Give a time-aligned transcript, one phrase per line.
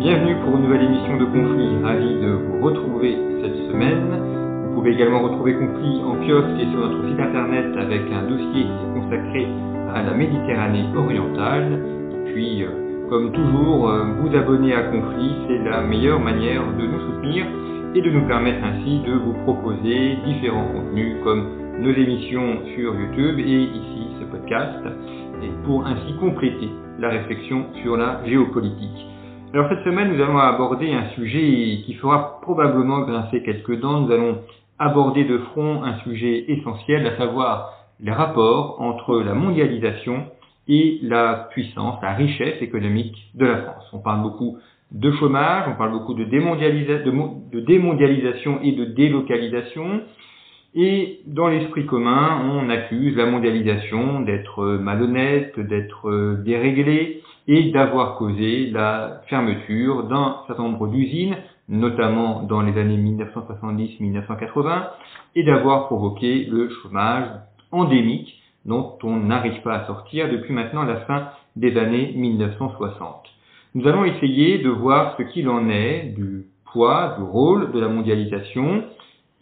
[0.00, 1.76] Bienvenue pour une nouvelle émission de Conflit.
[1.84, 4.08] Ravi de vous retrouver cette semaine.
[4.64, 8.64] Vous pouvez également retrouver Conflit en kiosque et sur notre site internet avec un dossier
[8.94, 9.46] consacré
[9.94, 11.84] à la Méditerranée orientale.
[12.14, 16.86] Et puis, euh, comme toujours, euh, vous abonner à Conflit, c'est la meilleure manière de
[16.86, 17.44] nous soutenir
[17.94, 21.44] et de nous permettre ainsi de vous proposer différents contenus comme
[21.78, 24.80] nos émissions sur YouTube et ici ce podcast,
[25.42, 29.10] et pour ainsi compléter la réflexion sur la géopolitique.
[29.52, 34.02] Alors cette semaine, nous allons aborder un sujet qui fera probablement grincer quelques dents.
[34.02, 34.38] Nous allons
[34.78, 40.26] aborder de front un sujet essentiel, à savoir les rapports entre la mondialisation
[40.68, 43.90] et la puissance, la richesse économique de la France.
[43.92, 44.58] On parle beaucoup
[44.92, 50.02] de chômage, on parle beaucoup de, démondialisation et de délocalisation.
[50.74, 58.70] Et dans l'esprit commun, on accuse la mondialisation d'être malhonnête, d'être déréglée, et d'avoir causé
[58.70, 61.36] la fermeture d'un certain nombre d'usines,
[61.68, 64.84] notamment dans les années 1970-1980,
[65.34, 67.26] et d'avoir provoqué le chômage
[67.72, 73.24] endémique dont on n'arrive pas à sortir depuis maintenant la fin des années 1960.
[73.74, 77.88] Nous allons essayer de voir ce qu'il en est du poids, du rôle de la
[77.88, 78.84] mondialisation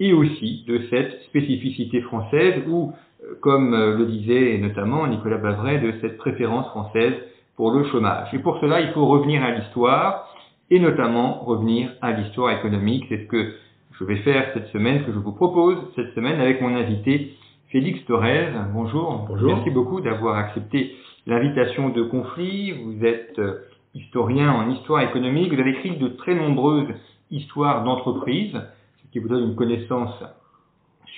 [0.00, 5.94] et aussi de cette spécificité française ou, euh, comme le disait notamment Nicolas Bavray, de
[6.00, 7.14] cette préférence française
[7.56, 8.32] pour le chômage.
[8.32, 10.28] Et pour cela, il faut revenir à l'histoire,
[10.70, 13.04] et notamment revenir à l'histoire économique.
[13.08, 13.54] C'est ce que
[13.98, 17.34] je vais faire cette semaine, que je vous propose cette semaine avec mon invité
[17.70, 18.68] Félix Torres.
[18.72, 19.26] Bonjour.
[19.28, 19.54] Bonjour.
[19.54, 20.94] Merci beaucoup d'avoir accepté
[21.26, 22.72] l'invitation de conflit.
[22.72, 23.64] Vous êtes euh,
[23.94, 25.52] historien en histoire économique.
[25.52, 26.88] Vous avez écrit de très nombreuses
[27.30, 28.77] histoires d'entreprises, ce
[29.12, 30.22] qui vous donne une connaissance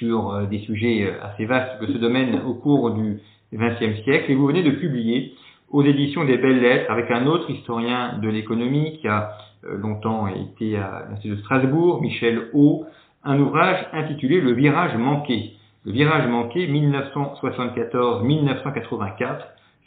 [0.01, 3.21] sur euh, des sujets euh, assez vastes de ce domaine au cours du
[3.53, 4.31] XXe siècle.
[4.31, 5.35] Et vous venez de publier
[5.71, 9.33] aux éditions des Belles Lettres avec un autre historien de l'économie qui a
[9.65, 12.87] euh, longtemps été à l'Institut de Strasbourg, Michel Haut,
[13.25, 15.53] un ouvrage intitulé Le virage manqué.
[15.85, 19.41] Le virage manqué 1974-1984,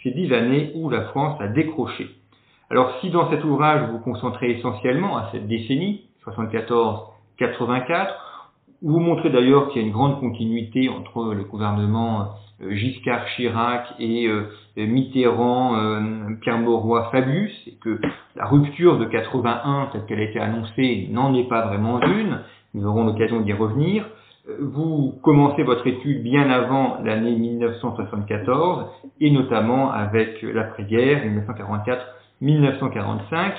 [0.04, 2.10] ces dix années où la France a décroché.
[2.70, 6.06] Alors si dans cet ouvrage vous vous concentrez essentiellement à cette décennie,
[7.40, 8.10] 74-84,
[8.84, 13.94] vous montrez d'ailleurs qu'il y a une grande continuité entre le gouvernement euh, Giscard Chirac
[13.98, 16.02] et euh, Mitterrand, euh,
[16.42, 18.00] Pierre Mauroy, Fabius, et que
[18.36, 22.42] la rupture de 81, telle qu'elle a été annoncée, n'en est pas vraiment une.
[22.74, 24.06] Nous aurons l'occasion d'y revenir.
[24.60, 28.88] Vous commencez votre étude bien avant l'année 1974,
[29.22, 31.24] et notamment avec l'après-guerre,
[32.42, 33.54] 1944-1945,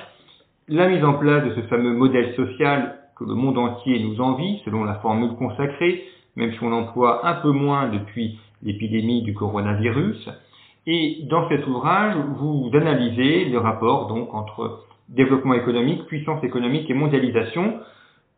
[0.69, 4.61] la mise en place de ce fameux modèle social que le monde entier nous envie,
[4.65, 6.05] selon la formule consacrée,
[6.37, 10.29] même si on l'emploie un peu moins depuis l'épidémie du coronavirus.
[10.87, 16.95] Et dans cet ouvrage, vous analysez le rapport donc entre développement économique, puissance économique et
[16.95, 17.81] mondialisation,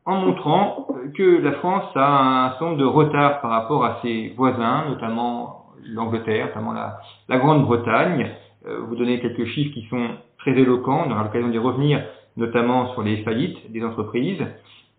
[0.05, 4.85] en montrant que la France a un certain de retard par rapport à ses voisins,
[4.89, 6.99] notamment l'Angleterre, notamment la,
[7.29, 8.31] la Grande-Bretagne.
[8.67, 10.09] Euh, vous donnez quelques chiffres qui sont
[10.39, 12.05] très éloquents, on aura l'occasion d'y revenir,
[12.37, 14.45] notamment sur les faillites des entreprises,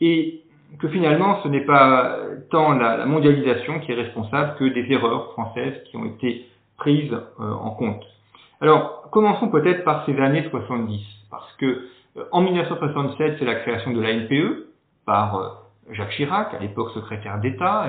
[0.02, 0.42] et
[0.80, 2.18] que finalement ce n'est pas
[2.50, 6.46] tant la, mondialisation qui est responsable que des erreurs françaises qui ont été
[6.78, 8.04] prises euh, en compte.
[8.62, 11.88] Alors, commençons peut-être par ces années 70, parce que
[12.18, 14.68] euh, en 1967, c'est la création de la NPE
[15.06, 15.50] par euh,
[15.92, 17.86] Jacques Chirac, à l'époque secrétaire d'État,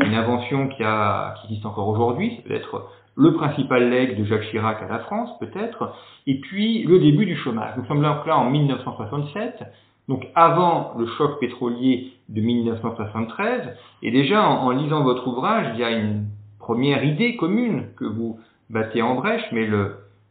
[0.00, 4.48] une invention qui, a, qui existe encore aujourd'hui, c'est peut-être le principal legs de Jacques
[4.50, 5.94] Chirac à la France, peut-être,
[6.26, 7.74] et puis le début du chômage.
[7.76, 9.62] Nous sommes là en 1967,
[10.08, 15.84] donc avant le choc pétrolier de 1973, et déjà en, lisant votre ouvrage, il y
[15.84, 16.26] a une
[16.58, 18.38] première idée commune que vous
[18.70, 19.68] battez en brèche, mais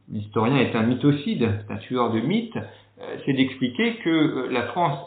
[0.10, 4.64] l'historien est un mythocide, c'est un tueur de mythes, euh, c'est d'expliquer que euh, la
[4.64, 4.98] France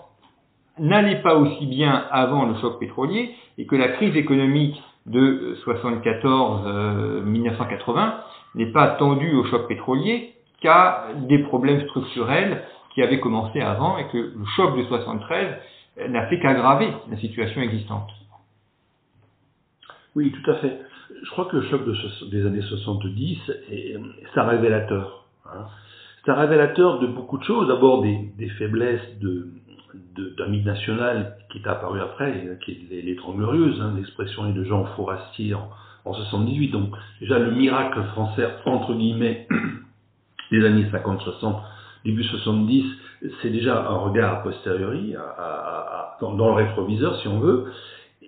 [0.78, 8.14] n'allait pas aussi bien avant le choc pétrolier et que la crise économique de 74-1980
[8.54, 12.62] n'est pas tendue au choc pétrolier qu'à des problèmes structurels
[12.94, 15.58] qui avait commencé avant et que le choc de 73
[16.08, 18.08] n'a fait qu'aggraver la situation existante.
[20.16, 20.80] Oui, tout à fait.
[21.22, 21.82] Je crois que le choc
[22.30, 25.26] des années 70, c'est un révélateur.
[25.46, 25.66] Hein.
[26.24, 27.68] C'est un révélateur de beaucoup de choses.
[27.68, 29.48] D'abord des, faiblesses de,
[30.16, 33.16] d'un mythe national qui est apparu après, qui est les,
[33.80, 35.68] hein, l'expression est de Jean Forastier en,
[36.04, 36.70] en 78.
[36.70, 39.46] Donc déjà le miracle français, entre guillemets,
[40.50, 41.56] des années 50-60,
[42.04, 42.84] début 70,
[43.40, 45.14] c'est déjà un regard a posteriori,
[46.20, 47.66] dans, le rétroviseur si on veut.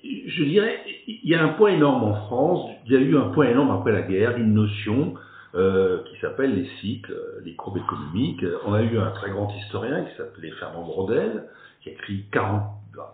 [0.02, 3.28] Je dirais, il y a un point énorme en France, il y a eu un
[3.30, 5.14] point énorme après la guerre, une notion
[5.54, 8.44] euh, qui s'appelle les cycles, les courbes économiques.
[8.66, 11.44] On a eu un très grand historien qui s'appelait Fernand Brodel,
[11.82, 12.62] qui a écrit 40,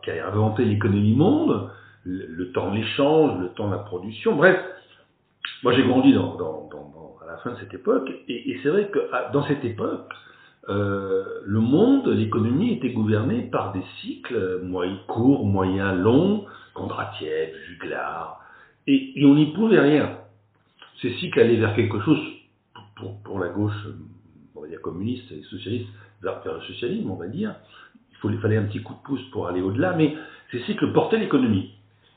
[0.03, 1.71] qui a inventé l'économie monde,
[2.05, 4.59] le, temps de l'échange, le temps de la production, bref.
[5.63, 6.69] Moi j'ai grandi dans,
[7.23, 8.99] à la fin de cette époque, et, c'est vrai que
[9.33, 10.13] dans cette époque,
[10.69, 18.41] euh, le monde, l'économie était gouvernée par des cycles moyens, courts, moyens, longs, Kondratiev, Juglar,
[18.87, 20.22] et, et on n'y pouvait rien.
[21.03, 22.21] Ces cycles allaient vers quelque chose,
[23.25, 23.75] pour, la gauche,
[24.55, 25.89] on va dire communiste et socialiste,
[26.23, 27.57] vers, le socialisme, on va dire.
[28.25, 30.15] Il, fallait un petit coup de pouce pour aller au-delà, mais
[30.53, 31.75] ces cycles portaient l'économie,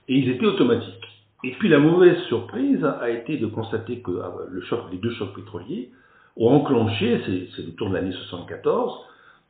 [0.07, 1.03] et ils étaient automatiques.
[1.43, 5.13] Et puis la mauvaise surprise a été de constater que ah, le choc, les deux
[5.15, 5.89] chocs pétroliers
[6.37, 7.21] ont enclenché,
[7.55, 8.93] c'est autour de l'année 74,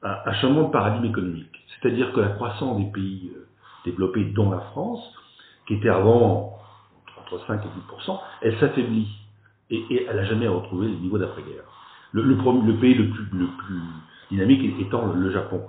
[0.03, 1.51] un, un, changement de paradigme économique.
[1.81, 3.47] C'est-à-dire que la croissance des pays euh,
[3.83, 5.03] développés, dont la France,
[5.67, 6.57] qui était avant
[7.25, 8.11] entre 5 et 10
[8.41, 9.07] elle s'affaiblit.
[9.69, 11.63] Et, elle n'a jamais retrouvé le niveau d'après-guerre.
[12.11, 12.23] Le,
[12.79, 13.25] pays le plus,
[14.31, 15.61] dynamique étant le, Japon.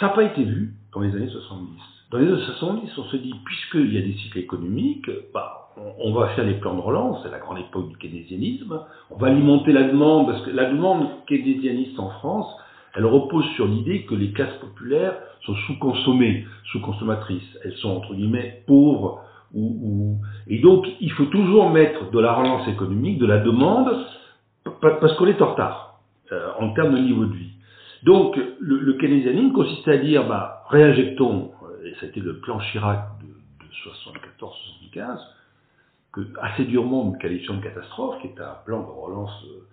[0.00, 1.68] Ça n'a pas été vu dans les années 70.
[2.10, 6.12] Dans les années 70, on se dit, puisqu'il y a des cycles économiques, bah, on
[6.12, 8.80] va faire les plans de relance, c'est la grande époque du keynésianisme,
[9.10, 12.54] on va alimenter la demande, parce que la demande keynésianiste en France,
[12.94, 15.14] elle repose sur l'idée que les classes populaires
[15.46, 19.22] sont sous-consommées, sous-consommatrices, elles sont entre guillemets pauvres,
[19.54, 24.06] et donc il faut toujours mettre de la relance économique, de la demande,
[24.80, 26.00] parce qu'on est en retard
[26.32, 27.52] euh, en termes de niveau de vie.
[28.02, 33.00] Donc le, le keynésianisme consistait à dire, bah, réinjectons, euh, et c'était le plan Chirac
[33.20, 33.70] de, de
[34.40, 35.18] 74-75,
[36.12, 39.66] que assez durement nous qualifions de catastrophe, qui est un plan de relance euh,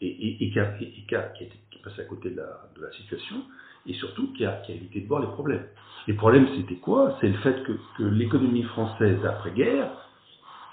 [0.00, 0.66] et, qui, a,
[1.84, 3.36] passé à côté de la situation,
[3.86, 5.64] et surtout qui a, évité de voir les problèmes.
[6.06, 7.16] Les problèmes, c'était quoi?
[7.20, 9.88] C'est le fait que, l'économie française d'après-guerre,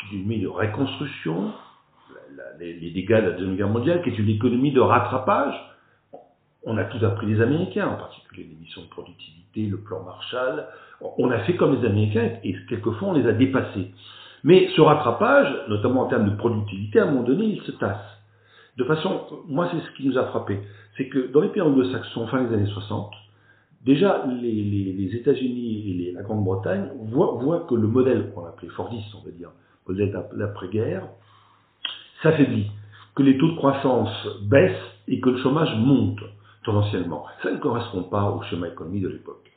[0.10, 1.51] qui est une de reconstruction,
[2.60, 5.56] les, les, dégâts de la Deuxième Guerre mondiale, qui est une économie de rattrapage,
[6.65, 10.65] on a tout appris des Américains, en particulier l'émission de productivité, le plan Marshall.
[11.18, 13.92] On a fait comme les Américains et quelquefois on les a dépassés.
[14.44, 17.98] Mais ce rattrapage, notamment en termes de productivité, à un moment donné, il se tasse.
[18.77, 20.59] De façon, moi, c'est ce qui nous a frappé.
[20.97, 23.11] C'est que dans les pays anglo-saxons, fin des années 60,
[23.85, 29.25] déjà, les, États-Unis et la Grande-Bretagne voient, voient, que le modèle qu'on appelait Fordiste, on
[29.25, 29.49] va dire,
[29.87, 31.07] modèle d'après-guerre,
[32.23, 32.71] s'affaiblit,
[33.15, 34.71] que les taux de croissance baissent
[35.07, 36.21] et que le chômage monte
[36.63, 37.25] tendanciellement.
[37.43, 39.51] Ça ne correspond pas au schéma économique de l'époque.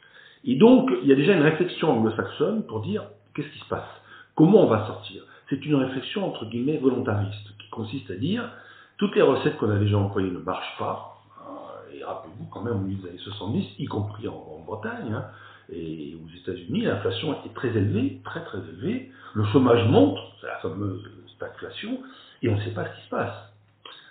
[0.45, 3.05] Et donc, il y a déjà une réflexion anglo-saxonne pour dire
[3.35, 3.89] qu'est-ce qui se passe?
[4.35, 5.23] Comment on va sortir?
[5.49, 8.51] C'est une réflexion entre guillemets volontariste qui consiste à dire
[8.99, 11.19] toutes les recettes qu'on a déjà employées ne marchent pas.
[11.41, 15.25] Euh, et rappelez-vous quand même au milieu des années 70, y compris en, Bretagne hein,
[15.73, 19.13] et aux États-Unis, l'inflation est très élevée, très très élevée.
[19.35, 22.01] Le chômage monte, c'est la fameuse stagflation,
[22.43, 23.35] et on ne sait pas ce qui se passe.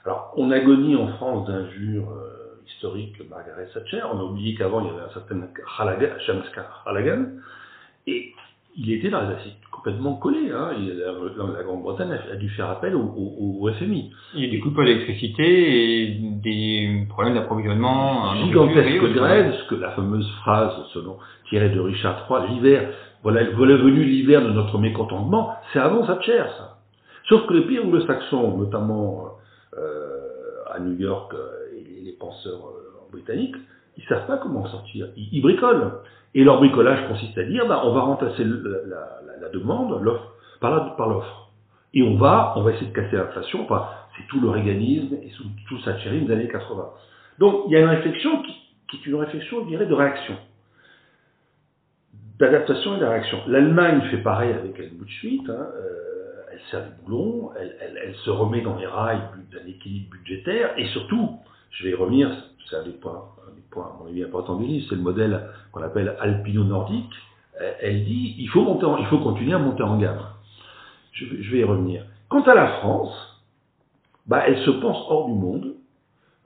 [0.05, 4.03] Alors, on agonie en France d'injures euh, historiques Margaret Thatcher.
[4.13, 5.41] On a oublié qu'avant il y avait un certain
[6.85, 7.25] Halagan,
[8.07, 8.33] et
[8.77, 9.35] il était dans les
[9.71, 10.51] complètement collé.
[10.51, 10.71] Hein.
[10.77, 14.11] la, Grande-Bretagne a, dû faire appel au, FMI.
[14.33, 18.35] Il y a des coupes à l'électricité et des problèmes d'approvisionnement.
[18.35, 21.17] Gigantesque grève, ce que la fameuse phrase selon
[21.49, 22.89] tirée de Richard III, l'hiver,
[23.23, 26.77] voilà, voilà venu l'hiver de notre mécontentement, c'est avant Thatcher ça.
[27.27, 29.29] Sauf que les pays anglo-saxons, notamment
[29.77, 33.55] euh, à New York euh, et les penseurs euh, britanniques,
[33.97, 35.07] ils savent pas comment sortir.
[35.15, 35.91] ils bricolent.
[36.35, 41.49] Et leur bricolage consiste à dire, bah, on va remplacer la, demande, l'offre, par, l'offre.
[41.93, 43.65] Et on va, on va essayer de casser l'inflation.
[44.17, 46.89] C'est tout le réganisme et tout, tout Thatcherisme des années 80.
[47.39, 50.35] Donc, il y a une réflexion qui, est une réflexion, je dirais, de réaction.
[52.37, 53.39] D'adaptation et de réaction.
[53.47, 55.49] L'Allemagne fait pareil avec Helmut Schmidt.
[55.49, 59.21] Hein, euh, elle sert boulons, elle, elle, elle, se remet dans les rails
[59.53, 60.71] d'un équilibre budgétaire.
[60.75, 61.39] Et surtout,
[61.71, 62.29] je vais y revenir,
[62.69, 63.23] c'est un des points
[63.69, 67.13] point, c'est le modèle qu'on appelle alpino-nordique.
[67.81, 70.21] Elle dit il faut, monter il faut continuer à monter en gamme.
[71.13, 72.03] Je, vais y revenir.
[72.27, 73.13] Quant à la France,
[74.27, 75.73] bah, elle se pense hors du monde.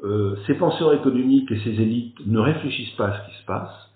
[0.03, 3.89] Euh, ses penseurs économiques et ses élites ne réfléchissent pas à ce qui se passe.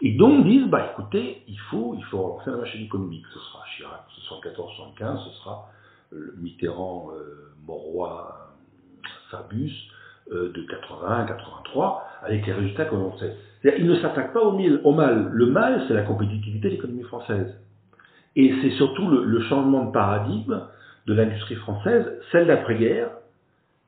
[0.00, 3.24] Et donc disent, bah écoutez, il faut, il faut relancer la machine économique.
[3.32, 5.68] Ce sera Chirac, ce sera 1475, ce sera
[6.38, 7.52] Mitterrand, euh,
[9.30, 9.72] Fabius
[10.30, 13.36] de 81, 83, avec les résultats que l'on sait.
[13.64, 15.28] Il ne s'attaque pas au, mal.
[15.32, 17.54] Le mal, c'est la compétitivité de l'économie française.
[18.34, 20.62] Et c'est surtout le, changement de paradigme
[21.06, 23.10] de l'industrie française, celle d'après-guerre,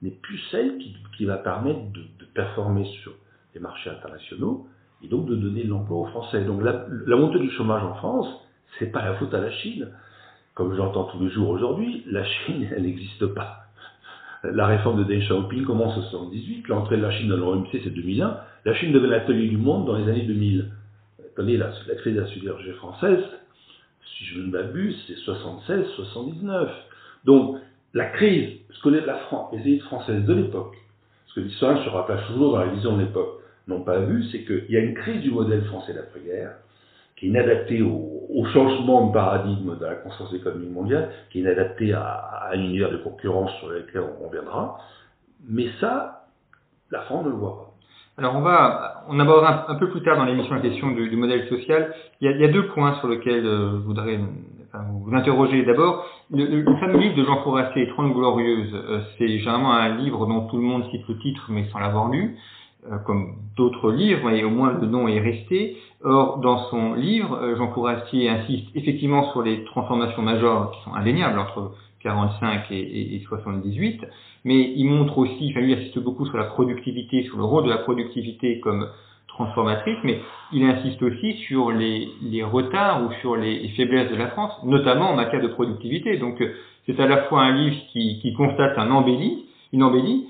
[0.03, 3.13] n'est plus celle qui, va permettre de, de, performer sur
[3.55, 4.67] les marchés internationaux
[5.03, 6.45] et donc de donner de l'emploi aux Français.
[6.45, 8.27] Donc la, la montée du chômage en France,
[8.79, 9.89] c'est pas la faute à la Chine.
[10.55, 13.64] Comme j'entends tous les jours aujourd'hui, la Chine, elle n'existe pas.
[14.53, 17.91] La réforme de Deng Xiaoping commence en 1978, l'entrée de la Chine dans l'OMC c'est
[17.91, 18.37] 2001.
[18.67, 20.71] La Chine devait l'atelier du monde dans les années 2000.
[21.33, 23.25] Attendez, la, la crise de la sidérurgie française,
[24.19, 26.69] si je ne m'abuse, c'est 76-79.
[27.25, 27.57] Donc,
[27.95, 30.77] la crise, ce que la France, les élites françaises de l'époque,
[31.29, 34.45] ce que l'histoire se rattache toujours dans la vision de l'époque, n'ont pas vu, c'est
[34.45, 36.57] qu'il y a une crise du modèle français d'après-guerre,
[37.17, 38.14] qui est inadaptée au,
[38.53, 42.91] changement de paradigme de la conscience économique mondiale, qui est inadaptée à, à un univers
[42.91, 44.79] de concurrence sur lequel on, reviendra.
[45.49, 46.27] Mais ça,
[46.91, 47.75] la France ne le voit pas.
[48.17, 51.49] Alors on va, on abordera un, peu plus tard dans l'émission la question du, modèle
[51.49, 51.93] social.
[52.21, 54.21] Il y, a, deux points sur lesquels euh, je voudrais
[54.73, 55.65] vous interroger.
[55.65, 60.47] D'abord, le, fameux livre de Jean Fourassier, 30 glorieuses, euh, c'est généralement un livre dont
[60.47, 62.37] tout le monde cite le titre mais sans l'avoir lu.
[62.93, 65.79] Euh, comme d'autres livres, et au moins le nom est resté.
[66.03, 70.95] Or, dans son livre, euh, Jean Courassier insiste effectivement sur les transformations majeures qui sont
[70.95, 71.73] indéniables entre
[72.03, 74.05] 45 et, et 78,
[74.45, 77.71] mais il montre aussi, enfin lui insiste beaucoup sur la productivité, sur le rôle de
[77.71, 78.87] la productivité comme
[79.29, 80.21] transformatrice, mais
[80.53, 82.09] il insiste aussi sur les,
[82.43, 86.17] retards ou sur les, faiblesses de la France, notamment en matière de productivité.
[86.19, 86.43] Donc
[86.87, 90.27] c'est à la fois un livre qui, constate un embellie, une embellie,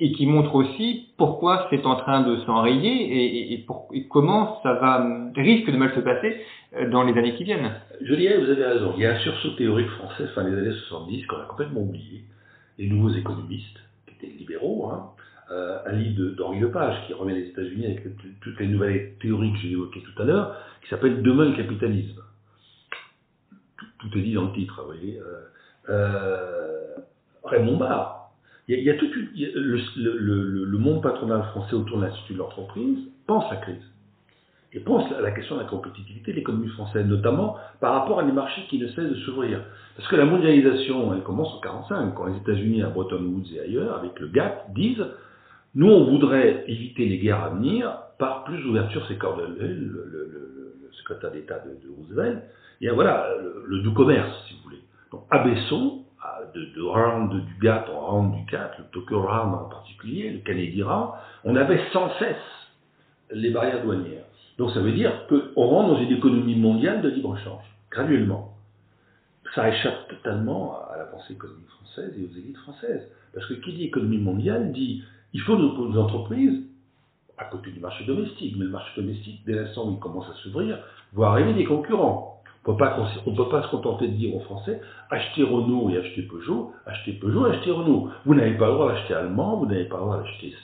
[0.00, 3.66] et qui montre aussi pourquoi c'est en train de s'enrayer et,
[4.08, 6.40] comment ça va risque de mal se passer
[6.74, 7.70] euh, dans les années qui viennent.
[8.00, 10.74] Je dirais, vous avez raison, il y a un sursaut théorique français fin des années
[10.88, 12.24] 70 qu'on a complètement oublié.
[12.78, 15.10] Les nouveaux économistes, qui étaient libéraux, hein,
[15.52, 18.02] euh, un livre d'Henri Lepage qui remet les États-Unis avec
[18.40, 22.22] toutes les nouvelles théories que j'ai évoquées tout à l'heure, qui s'appelle Demain le capitalisme.
[23.98, 25.20] Tout, est dit dans le titre, vous voyez.
[25.20, 26.80] Euh, euh
[27.42, 28.19] Raymond Barre,
[28.68, 33.56] il y a, tout le, monde patronal français autour de l'Institut de l'entreprise pense la
[33.56, 33.82] crise
[34.72, 38.22] et pense à la question de la compétitivité de l'économie française, notamment par rapport à
[38.22, 39.60] des marchés qui ne cessent de s'ouvrir.
[39.96, 43.60] Parce que la mondialisation, elle commence en 1945, quand les États-Unis, à Bretton Woods et
[43.60, 45.04] ailleurs, avec le GATT, disent
[45.74, 50.90] nous, on voudrait éviter les guerres à venir par plus d'ouverture, c'est Cordell, le, le,
[50.92, 52.42] secrétaire d'État de, de, Roosevelt,
[52.80, 53.28] et voilà,
[53.66, 54.80] le, doux commerce, si vous voulez.
[55.12, 55.99] Donc, abaissons
[56.54, 60.38] de, de round du GATT en round du GATT, le Tokyo Round en particulier, le
[60.40, 61.10] Kennedy Round,
[61.44, 62.36] on avait sans cesse
[63.30, 64.24] les barrières douanières.
[64.58, 68.54] Donc ça veut dire qu'on rentre dans une économie mondiale de libre-échange, graduellement.
[69.54, 73.08] Ça échappe totalement à la pensée économique française et aux élites françaises.
[73.34, 75.02] Parce que qui dit économie mondiale dit
[75.32, 76.62] il faut nos, entreprises
[77.38, 78.54] à côté du marché domestique.
[78.58, 80.78] Mais le marché domestique, dès l'instant où il commence à s'ouvrir,
[81.12, 82.29] voit arriver des concurrents.
[82.66, 86.72] On ne peut pas se contenter de dire aux Français achetez Renault et achetez Peugeot,
[86.86, 88.10] achetez Peugeot et achetez Renault.
[88.24, 90.54] Vous n'avez pas le droit d'acheter allemand, vous n'avez pas le droit d'acheter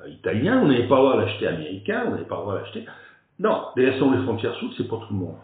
[0.00, 2.84] euh, italien, vous n'avez pas le droit d'acheter américain, vous n'avez pas le droit d'acheter.
[3.38, 5.36] Non, laissons les frontières s'ouvrent, c'est pour tout le monde.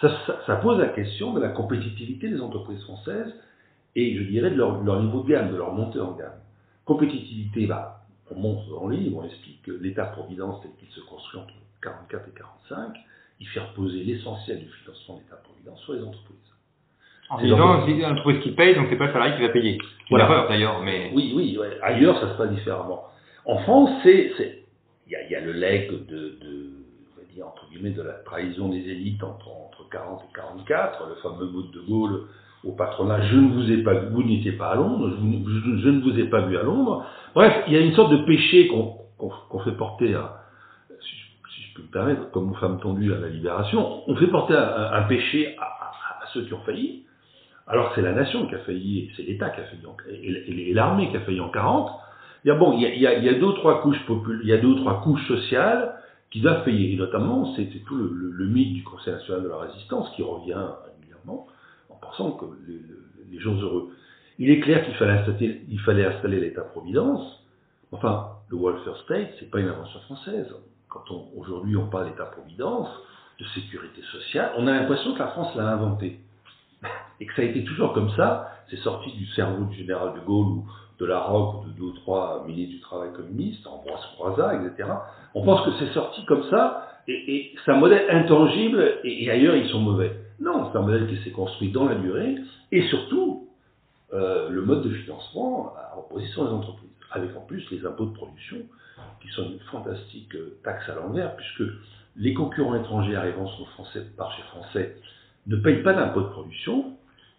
[0.00, 3.34] Ça, pose la question de la compétitivité des entreprises françaises
[3.94, 6.38] et je dirais de leur, niveau de gamme, de leur montée en gamme.
[6.86, 8.00] Compétitivité, bah,
[8.30, 11.52] on montre dans le livre, on explique que l'État-providence tel qu'il se construit entre
[11.82, 12.96] 44 et 45,
[13.40, 16.36] il fait reposer l'essentiel du financement de l'État-providence sur les entreprises.
[17.30, 19.78] En disant, c'est l'entreprise qui paye, donc c'est pas le salarié qui va payer.
[20.10, 20.26] Voilà.
[20.26, 21.12] Une erreur d'ailleurs, mais.
[21.14, 23.04] Oui, oui, ailleurs ça se passe différemment.
[23.46, 24.32] En France, c'est,
[25.06, 26.70] il y a, y a, le leg de, de
[27.12, 31.08] on va dire, entre guillemets, de la trahison des élites entre, entre 40 et 44,
[31.08, 32.22] le fameux mot de Gaulle
[32.64, 35.88] au patronat, je ne vous ai pas vu, vous n'étiez pas à Londres, je, je,
[35.88, 37.06] ne vous ai pas vu à Londres.
[37.34, 40.39] Bref, il y a une sorte de péché qu'on qu'on fait porter à,
[41.82, 46.26] me permettre, comme aux femmes tendues à la libération, on fait porter un, péché à,
[46.32, 47.04] ceux qui ont failli,
[47.66, 49.82] alors c'est la nation qui a failli, c'est l'État qui a failli,
[50.68, 51.90] et, l'armée qui a failli en 40.
[52.44, 55.94] Il y a, bon, il y a, deux ou trois couches sociales
[56.30, 60.10] qui doivent payer, et notamment, c'est tout le, mythe du Conseil national de la résistance
[60.16, 60.62] qui revient
[60.94, 61.46] régulièrement
[61.88, 63.90] en pensant que les, gens heureux.
[64.38, 67.42] Il est clair qu'il fallait installer, il fallait installer l'État-providence.
[67.92, 70.52] Enfin, le welfare state, c'est pas une invention française
[70.90, 71.04] quand
[71.36, 72.88] aujourd'hui on parle d'État-providence,
[73.38, 76.20] de sécurité sociale, on a l'impression que la France l'a inventé.
[77.20, 80.20] et que ça a été toujours comme ça, c'est sorti du cerveau du général de
[80.20, 80.64] Gaulle ou
[80.98, 84.88] de la Roque ou de deux ou trois ministres du travail communiste, Ambroise Croizat, etc.
[85.34, 89.68] On pense que c'est sorti comme ça, et, c'est un modèle intangible, et, ailleurs ils
[89.70, 90.14] sont mauvais.
[90.40, 92.36] Non, c'est un modèle qui s'est construit dans la durée,
[92.72, 93.48] et surtout,
[94.12, 98.14] euh, le mode de financement reposé sur les entreprises, avec en plus les impôts de
[98.14, 98.58] production,
[99.20, 101.62] qui sont une fantastique euh, taxe à l'envers, puisque
[102.16, 104.96] les concurrents étrangers arrivant sur le français, marché français
[105.46, 106.96] ne payent pas d'impôts de production,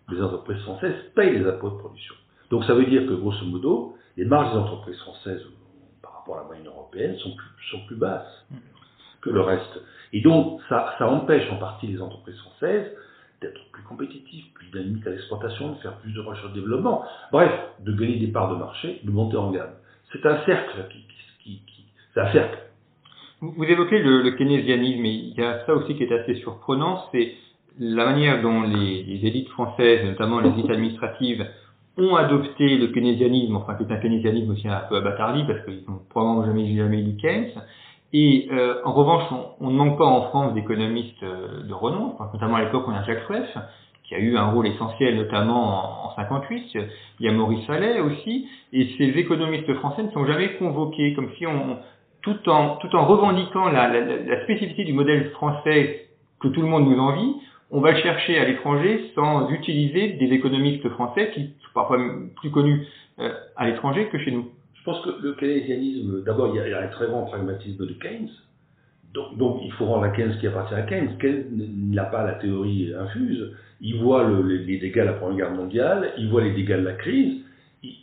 [0.09, 2.15] les entreprises françaises payent les impôts de production.
[2.49, 5.41] Donc ça veut dire que, grosso modo, les marges des entreprises françaises
[6.01, 8.45] par rapport à la moyenne européenne sont plus, sont plus basses
[9.21, 9.79] que le reste.
[10.13, 12.91] Et donc, ça, ça empêche en partie les entreprises françaises
[13.41, 17.05] d'être plus compétitives, plus dynamiques à l'exportation, de faire plus de recherche et développement.
[17.31, 19.73] Bref, de gagner des parts de marché, de monter en gamme.
[20.11, 21.15] C'est un cercle qui, qui,
[23.41, 27.05] Vous évoquez le, le keynésianisme, et il y a ça aussi qui est assez surprenant,
[27.11, 27.33] c'est
[27.79, 31.47] la manière dont les, les, élites françaises, notamment les élites administratives,
[31.97, 35.83] ont adopté le keynésianisme, enfin qui est un keynésianisme aussi un peu abattardi, parce qu'ils
[35.87, 37.49] n'ont probablement jamais, jamais lu Keynes.
[38.13, 42.15] Et euh, en revanche, on, on, ne manque pas en France d'économistes euh, de renom,
[42.33, 43.57] notamment à l'époque on a Jacques Rueff,
[44.11, 48.01] qui a eu un rôle essentiel notamment en, en 58, il y a Maurice Fallet
[48.01, 51.45] aussi, et ces économistes français ne sont jamais convoqués, comme si
[52.21, 56.09] tout en, revendiquant la, la, la spécificité du modèle français
[56.41, 57.35] que tout le monde nous envie,
[57.71, 61.97] on va le chercher à l'étranger sans utiliser des économistes français qui sont parfois
[62.35, 62.85] plus connus
[63.19, 64.49] euh, à l'étranger que chez nous.
[64.73, 68.29] Je pense que le keynésianisme, d'abord, il y a un très grand pragmatisme de Keynes.
[69.13, 71.17] Donc, donc, il faut rendre à Keynes ce qui appartient à Keynes.
[71.19, 71.45] Keynes
[71.91, 73.51] n'a pas la théorie infuse.
[73.81, 76.85] Il voit le, les, dégâts de la Première Guerre mondiale, il voit les dégâts de
[76.85, 77.41] la crise,
[77.83, 77.95] il,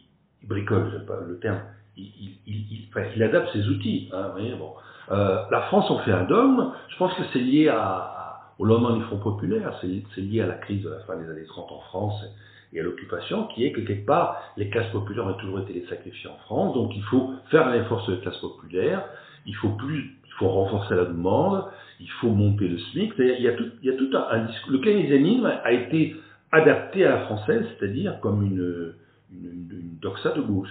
[0.42, 1.60] bricole, c'est pas le terme,
[1.96, 2.10] il,
[2.46, 4.08] il, enfin, il, adapte ses outils.
[4.12, 4.72] Hein, bon.
[5.12, 6.72] euh, la France en fait un dogme.
[6.88, 10.54] Je pense que c'est lié à, au lendemain du Front populaire, c'est lié à la
[10.54, 12.24] crise de la fin des années 30 en France
[12.72, 15.86] et à l'occupation, qui est que quelque part, les classes populaires ont toujours été les
[15.86, 19.04] sacrifiés en France, donc il faut faire un effort sur les classes populaires,
[19.46, 21.64] il faut plus, faut renforcer la demande,
[22.00, 24.72] il faut monter le SMIC, il y a tout, un, discours.
[24.72, 26.16] Le keynésianisme a été
[26.52, 28.94] adapté à la française, c'est-à-dire comme une,
[29.32, 30.70] une, doxa de gauche.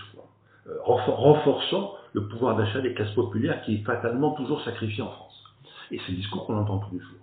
[0.68, 5.44] Euh, renforçant le pouvoir d'achat des classes populaires qui est fatalement toujours sacrifié en France.
[5.92, 7.20] Et c'est le discours qu'on entend tous les jours.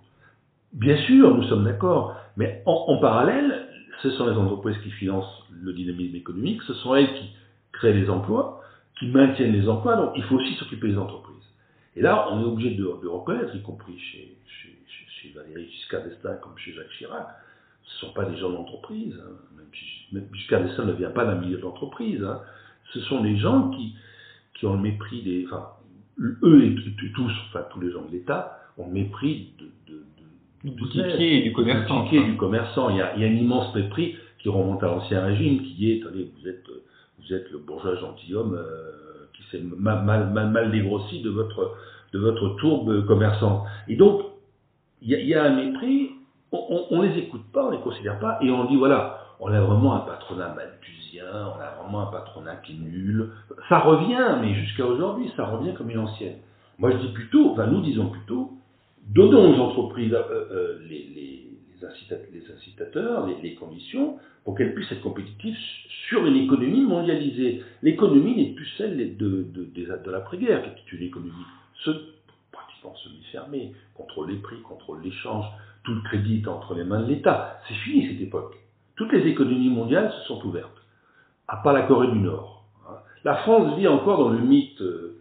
[0.73, 3.67] Bien sûr, nous sommes d'accord, mais en, parallèle,
[4.01, 7.29] ce sont les entreprises qui financent le dynamisme économique, ce sont elles qui
[7.71, 8.61] créent les emplois,
[8.99, 11.35] qui maintiennent les emplois, donc il faut aussi s'occuper des entreprises.
[11.95, 16.37] Et là, on est obligé de, reconnaître, y compris chez, chez, chez, Valéry Giscard d'Estaing
[16.37, 17.27] comme chez Jacques Chirac,
[17.83, 19.15] ce ne sont pas des gens d'entreprise.
[19.19, 19.63] Hein.
[20.11, 22.23] Même, Giscard d'Estaing ne vient pas d'un milieu d'entreprise.
[22.23, 22.41] Hein.
[22.93, 23.95] Ce sont des gens qui,
[24.55, 25.45] qui ont le mépris des...
[25.45, 25.69] Enfin,
[26.19, 26.75] eux et
[27.13, 29.65] tous, enfin tous les gens de l'État, ont le mépris de,
[30.63, 32.09] du et du commerçant.
[32.09, 32.89] Du du commerçant.
[32.89, 35.91] Il y, a, il y a un immense mépris qui remonte à l'ancien régime, qui
[35.91, 36.63] est, attendez, vous êtes,
[37.19, 38.94] vous êtes le bourgeois gentilhomme euh,
[39.51, 41.75] s'est mal, mal, dégrossi de votre,
[42.13, 43.65] de votre tourbe commerçant.
[43.87, 44.21] Et donc,
[45.01, 46.11] il y a, un mépris,
[46.51, 49.51] on ne les écoute pas, on ne les considère pas, et on dit, voilà, on
[49.51, 53.31] a vraiment un patronat malthusien, on a vraiment un patronat qui est nul.
[53.69, 56.37] Ça revient, mais jusqu'à aujourd'hui, ça revient comme une ancienne.
[56.77, 58.53] Moi, je dis plutôt, enfin, nous disons plutôt,
[59.07, 61.34] donnons aux entreprises euh, euh, les,
[62.33, 65.57] les, incitateurs, les, conditions pour qu'elles puissent être compétitives
[66.07, 67.63] sur une économie mondialisée.
[67.81, 71.31] L'économie n'est plus celle de, de, de, de l'après-guerre, qui est une économie
[71.83, 71.91] se,
[72.51, 75.45] pratiquement semi-fermée, contrôle les prix, contrôle l'échange,
[75.83, 77.59] tout le crédit est entre les mains de l'État.
[77.67, 78.55] C'est fini cette époque.
[78.95, 80.81] Toutes les économies mondiales se sont ouvertes,
[81.47, 82.65] à part la Corée du Nord.
[82.87, 82.95] Hein.
[83.23, 85.19] La France vit encore dans le mythe euh,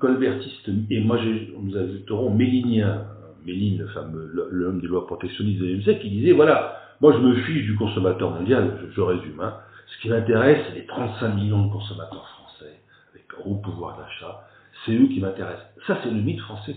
[0.00, 3.06] colbertiste, et moi nous ajouterons mélinien,
[3.44, 7.34] Méline, le fameux l'homme des lois protectionnistes de siècle, qui disait voilà, moi je me
[7.42, 9.54] fiche du consommateur mondial, je, résume, hein.
[9.86, 12.80] ce qui m'intéresse, c'est les 35 millions de consommateurs français,
[13.12, 14.46] avec gros pouvoir d'achat,
[14.84, 15.66] c'est eux qui m'intéressent.
[15.86, 16.76] Ça, c'est le mythe français,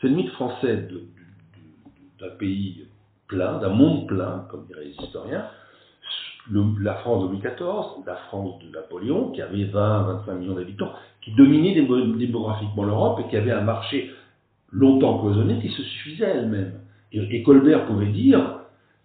[0.00, 0.88] c'est le mythe français
[2.20, 2.86] d'un pays
[3.26, 5.44] plein, d'un monde plein, comme diraient les historiens,
[6.80, 11.32] la France de Louis XIV, la France de Napoléon, qui avait 20-25 millions d'habitants, qui
[11.32, 14.10] dominait démographiquement l'Europe et qui avait un marché
[14.70, 16.80] longtemps cloisonné qui se suffisait à elle-même.
[17.12, 18.60] Et, Colbert pouvait dire,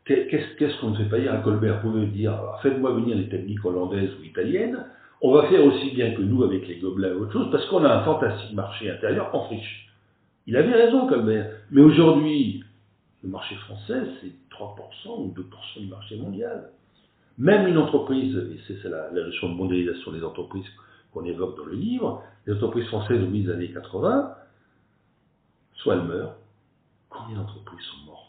[0.05, 1.81] qu'est-ce qu'on ne fait pas dire à Colbert?
[1.81, 4.85] Pouvait dire, faites-moi venir les techniques hollandaises ou italiennes,
[5.21, 7.85] on va faire aussi bien que nous avec les gobelins et autre chose, parce qu'on
[7.85, 9.87] a un fantastique marché intérieur en friche.
[10.47, 11.49] Il avait raison, Colbert.
[11.71, 12.61] Mais aujourd'hui,
[13.23, 16.71] le marché français, c'est 3% ou 2% du marché mondial.
[17.37, 20.65] Même une entreprise, et c'est la, la de mondialisation des entreprises
[21.13, 24.35] qu'on évoque dans le livre, les entreprises françaises au milieu années 80,
[25.83, 26.35] soit elles meurent,
[27.09, 28.23] combien d'entreprises sont mortes?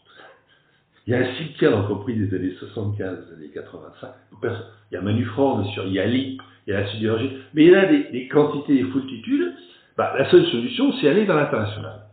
[1.06, 4.10] Il y a un cimetière d'entreprise des années 75, des années 85.
[4.42, 7.70] Il y a Manufran, il y a LIP, il y a la sidérurgie, mais il
[7.70, 9.54] y a des, quantités, des foultitudes.
[9.96, 12.06] Bah, la seule solution, c'est aller dans l'international,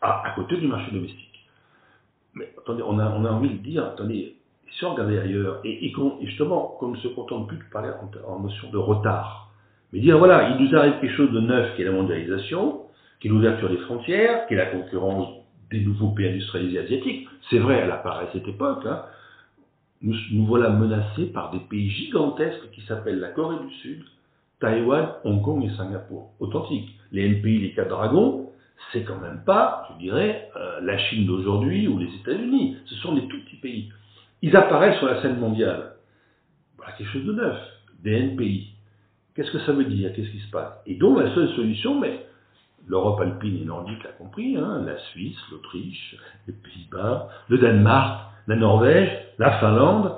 [0.00, 1.46] à, côté du marché domestique.
[2.34, 4.36] Mais attendez, on a, on a envie de dire, attendez,
[4.72, 7.90] si on regardait ailleurs, et, justement, qu'on ne se contente plus de parler
[8.26, 9.50] en, notion de retard,
[9.92, 12.83] mais dire, voilà, il nous arrive quelque chose de neuf qui est la mondialisation,
[13.24, 15.28] qui est l'ouverture des frontières, qui est la concurrence
[15.70, 17.26] des nouveaux pays industrialisés asiatiques.
[17.48, 18.84] C'est vrai, elle apparaît à cette époque.
[18.84, 19.00] Hein.
[20.02, 24.04] Nous, nous, voilà menacés par des pays gigantesques qui s'appellent la Corée du Sud,
[24.60, 26.34] Taïwan, Hong Kong et Singapour.
[26.38, 26.90] Authentique.
[27.12, 28.50] Les NPI, les quatre dragons,
[28.92, 32.76] c'est quand même pas, je dirais, euh, la Chine d'aujourd'hui ou les États-Unis.
[32.84, 33.90] Ce sont des tout petits pays.
[34.42, 35.94] Ils apparaissent sur la scène mondiale.
[36.76, 37.56] Voilà quelque chose de neuf.
[38.02, 38.74] Des NPI.
[39.34, 40.12] Qu'est-ce que ça veut dire?
[40.12, 40.74] Qu'est-ce qui se passe?
[40.84, 42.26] Et donc la seule solution, mais
[42.86, 46.16] l'Europe alpine et nordique l'a compris, hein, la Suisse, l'Autriche,
[46.46, 50.12] les Pays-Bas, le Danemark, la Norvège, la Finlande,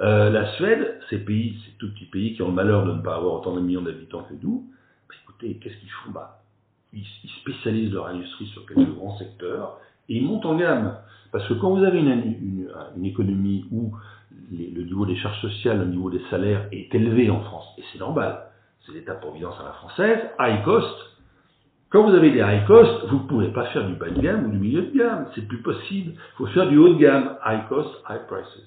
[0.00, 3.00] euh, la Suède, ces pays, ces tout petits pays qui ont le malheur de ne
[3.00, 4.64] pas avoir autant de millions d'habitants que nous,
[5.08, 6.10] bah, écoutez, qu'est-ce qu'ils font?
[6.12, 6.40] Bah,
[6.92, 7.04] ils,
[7.40, 9.78] spécialisent leur industrie sur quelques grands secteurs
[10.08, 10.96] et ils montent en gamme.
[11.32, 13.92] Parce que quand vous avez une, une, économie où
[14.50, 17.98] le niveau des charges sociales, le niveau des salaires est élevé en France, et c'est
[17.98, 18.44] normal,
[18.86, 20.96] c'est l'état-providence à la française, high cost,
[21.90, 24.46] quand vous avez des high cost, vous ne pouvez pas faire du bas de gamme
[24.46, 25.26] ou du milieu de gamme.
[25.34, 26.12] C'est plus possible.
[26.14, 27.36] Il faut faire du haut de gamme.
[27.44, 28.62] High cost, high prices.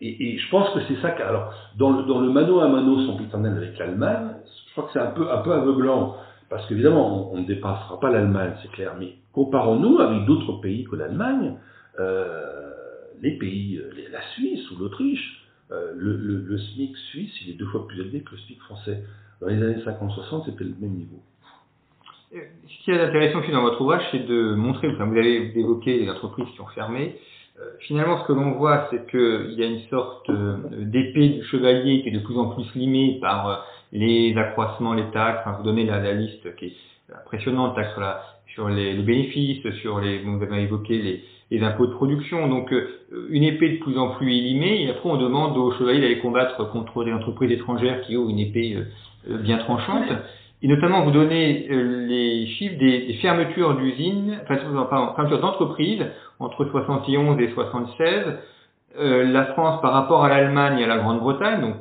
[0.00, 1.08] et, je pense que c'est ça.
[1.26, 4.98] alors, dans le, dans le mano à mano sempiternel avec l'Allemagne, je crois que c'est
[4.98, 6.16] un peu, un peu aveuglant.
[6.50, 8.94] Parce qu'évidemment, on, ne dépassera pas l'Allemagne, c'est clair.
[8.98, 11.54] Mais comparons-nous avec d'autres pays que l'Allemagne.
[12.00, 12.72] Euh,
[13.22, 17.66] les pays, euh, la Suisse ou l'Autriche, euh, le, le, SMIC suisse, il est deux
[17.66, 19.04] fois plus élevé que le SMIC français.
[19.48, 21.20] Les années 50-60, c'était le même niveau.
[22.34, 26.00] Euh, ce qui est intéressant aussi dans votre ouvrage, c'est de montrer, vous avez évoqué
[26.00, 27.16] les entreprises qui ont fermé,
[27.60, 31.44] euh, finalement, ce que l'on voit, c'est qu'il y a une sorte euh, d'épée du
[31.44, 35.46] chevalier qui est de plus en plus limée par les accroissements, les taxes.
[35.58, 37.94] Vous donnez la, liste qui est impressionnante, taxes
[38.54, 42.48] sur, les, bénéfices, sur les, vous avez évoqué les, impôts de production.
[42.48, 42.74] Donc
[43.30, 46.68] une épée de plus en plus illimée, et après on demande aux chevaliers d'aller combattre
[46.70, 48.84] contre des entreprises étrangères qui ont une épée euh,
[49.28, 50.08] bien tranchante.
[50.64, 56.02] Et notamment, vous donnez euh, les chiffres des, fermetures d'usines, enfin, fermetures d'entreprises
[56.40, 58.24] entre 71 et 76.
[58.96, 61.74] Euh, la France, par rapport à l'Allemagne et à la Grande-Bretagne, donc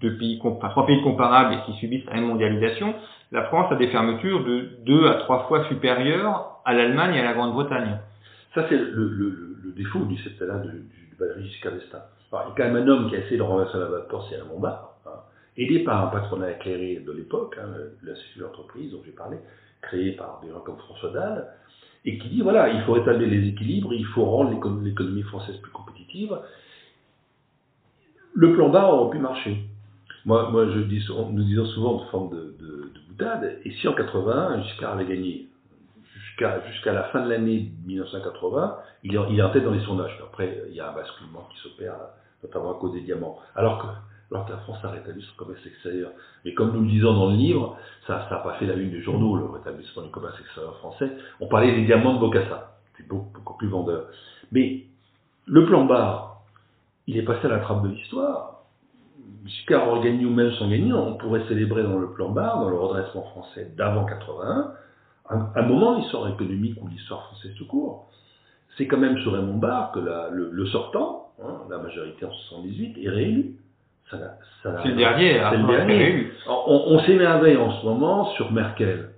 [0.00, 2.94] deux pays, trois pays comparables et qui subissent la même mondialisation,
[3.30, 7.24] la France a des fermetures de deux à trois fois supérieures à l'Allemagne et à
[7.24, 7.98] la Grande-Bretagne.
[8.54, 12.02] Ça, c'est le, défaut du septennat du, du Valéry Giscard d'Estaing.
[12.32, 14.36] Il y a quand même un homme qui a essayé de renverser la vapeur, c'est
[14.36, 14.93] Alain Bombard
[15.56, 17.68] aidé par un patronat éclairé de l'époque, hein,
[18.02, 19.38] l'Institut d'entreprise dont j'ai parlé,
[19.82, 21.48] créé par des gens comme François Dalle,
[22.04, 24.50] et qui dit voilà, il faut rétablir les équilibres, il faut rendre
[24.84, 26.36] l'économie française plus compétitive.
[28.34, 29.64] Le plan bas aurait pu marcher.
[30.24, 33.94] Moi, moi je dis, nous disons souvent de forme de, de, boutade, et si en
[33.94, 35.46] 81, Giscard avait gagné
[36.14, 39.84] jusqu'à jusqu'à la fin de l'année 1980, il est, il est en tête dans les
[39.84, 40.18] sondages.
[40.22, 41.94] Après, il y a un basculement qui s'opère,
[42.42, 43.38] notamment à cause des diamants.
[43.54, 43.86] Alors que
[44.34, 46.10] alors que la France a rétabli son commerce extérieur.
[46.44, 49.00] Mais comme nous le disons dans le livre, ça n'a pas fait la une des
[49.00, 51.10] journaux, le rétablissement du commerce extérieur français.
[51.40, 54.06] On parlait des diamants de Bocassa, c'est beaucoup, beaucoup, plus vendeur.
[54.50, 54.86] Mais
[55.46, 56.42] le plan bar,
[57.06, 58.62] il est passé à la trappe de l'histoire.
[59.44, 62.76] Giscard gagné ou même sans gagner, on pourrait célébrer dans le plan bar, dans le
[62.76, 64.72] redressement français d'avant 81,
[65.30, 68.08] un, moment de l'histoire économique ou l'histoire française tout court.
[68.76, 73.08] C'est quand même sur Raymond Barre que le, sortant, hein, la majorité en 78, est
[73.08, 73.58] réélu.
[74.62, 75.40] C'est le dernier.
[75.50, 76.32] C'est le dernier.
[76.48, 79.10] On, on s'émerveille en ce moment sur Merkel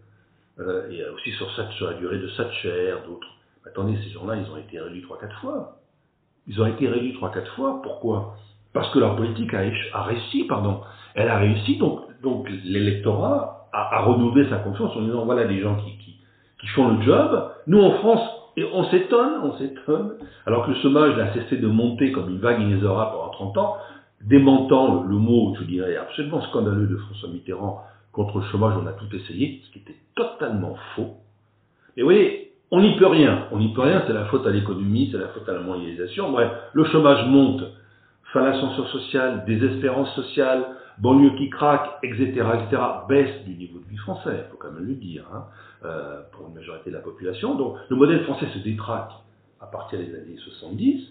[0.58, 3.28] euh, et aussi sur, sur, la durée de Thatcher, d'autres.
[3.66, 5.76] Attendez, ces gens-là, ils ont été réélus 3-4 fois.
[6.46, 7.80] Ils ont été réélus 3-4 fois.
[7.82, 8.36] Pourquoi?
[8.72, 10.80] Parce que leur politique a, a, réussi, pardon.
[11.14, 15.60] Elle a réussi, donc, donc l'électorat a, a, renouvelé sa confiance en disant voilà des
[15.60, 16.16] gens qui, qui,
[16.60, 17.50] qui font le job.
[17.66, 18.20] Nous, en France,
[18.56, 20.12] et on s'étonne, on s'étonne,
[20.46, 23.76] alors que le chômage n'a cessé de monter comme une vague inésorable pendant 30 ans,
[24.22, 28.92] démentant le, mot, je dirais, absolument scandaleux de François Mitterrand contre le chômage, on a
[28.92, 31.16] tout essayé, ce qui était totalement faux.
[31.96, 33.46] Et vous voyez, on n'y peut rien.
[33.52, 36.32] On n'y peut rien, c'est la faute à l'économie, c'est la faute à la mondialisation.
[36.32, 37.62] Bref, le chômage monte,
[38.32, 40.66] fin l'ascenseur social, désespérance sociale,
[40.98, 44.86] banlieue qui craque, etc., etc., baisse du niveau de vie français, il faut quand même
[44.86, 45.44] le dire, hein,
[45.84, 47.54] euh, pour une majorité de la population.
[47.54, 49.12] Donc le modèle français se détraque
[49.60, 51.02] à partir des années 70.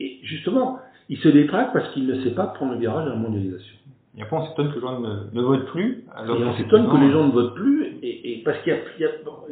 [0.00, 3.16] Et justement, il se détraque parce qu'il ne sait pas prendre le virage de la
[3.16, 3.76] mondialisation.
[4.16, 6.04] Et après, on s'étonne que les gens ne, votent plus.
[6.14, 9.08] Alors et on s'étonne que les gens ne votent plus, et, parce qu'il y a,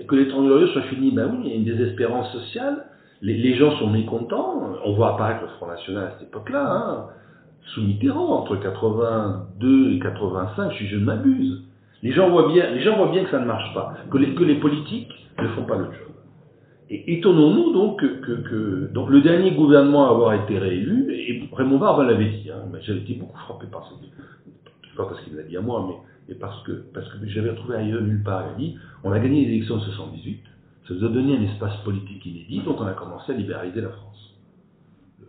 [0.07, 2.85] que les Trente Glorieux soient finis, ben oui, il y a une désespérance sociale,
[3.23, 4.75] les, gens sont mécontents.
[4.85, 7.07] On voit apparaître le Front National à cette époque-là, hein,
[7.75, 11.63] sous Mitterrand, entre 82 et 85, si je ne m'abuse.
[12.03, 14.35] Les gens voient bien, les gens voient bien que ça ne marche pas, que les,
[14.35, 16.11] que les politiques ne font pas le job.
[16.93, 22.03] Et étonnons-nous donc que, donc le dernier gouvernement à avoir été réélu, et Raymond Barbe
[22.03, 23.95] l'avait dit, hein, j'avais été beaucoup frappé par ça,
[24.97, 25.89] pas parce qu'il l'a dit à moi,
[26.29, 29.21] mais, parce que, parce que j'avais retrouvé ailleurs nulle part, il a dit, on a
[29.21, 30.43] gagné les élections en 78,
[30.89, 33.91] ça nous a donné un espace politique inédit, donc on a commencé à libéraliser la
[33.91, 34.35] France.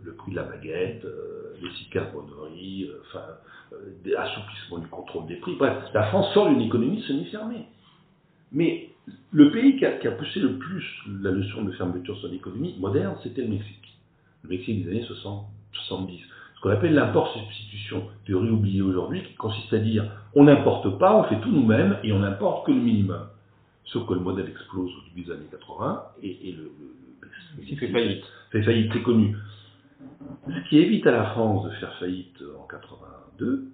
[0.02, 3.24] Le, prix de la baguette, euh, les carbonneries, euh, enfin,
[3.72, 7.66] euh, des assouplissements du contrôle des prix, bref, la France sort d'une économie semi-fermée.
[8.50, 8.91] Mais
[9.32, 10.84] le pays qui a, poussé le plus
[11.22, 13.98] la notion de fermeture sur l'économie moderne, c'était le Mexique.
[14.44, 16.20] Le Mexique des années 60, 70.
[16.54, 21.24] Ce qu'on appelle l'import-substitution, théorie oubliée aujourd'hui, qui consiste à dire on n'importe pas, on
[21.24, 23.26] fait tout nous-mêmes et on n'importe que le minimum.
[23.86, 26.70] Sauf que le modèle explose au début des années 80 et, le,
[27.58, 28.24] Mexique fait faillite.
[28.50, 29.36] Fait faillite, c'est connu.
[30.46, 33.72] Ce qui évite à la France de faire faillite en 82,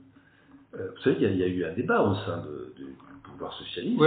[0.74, 2.72] euh, vous savez, il y, a eu un débat au sein de,
[3.46, 4.01] socialiste.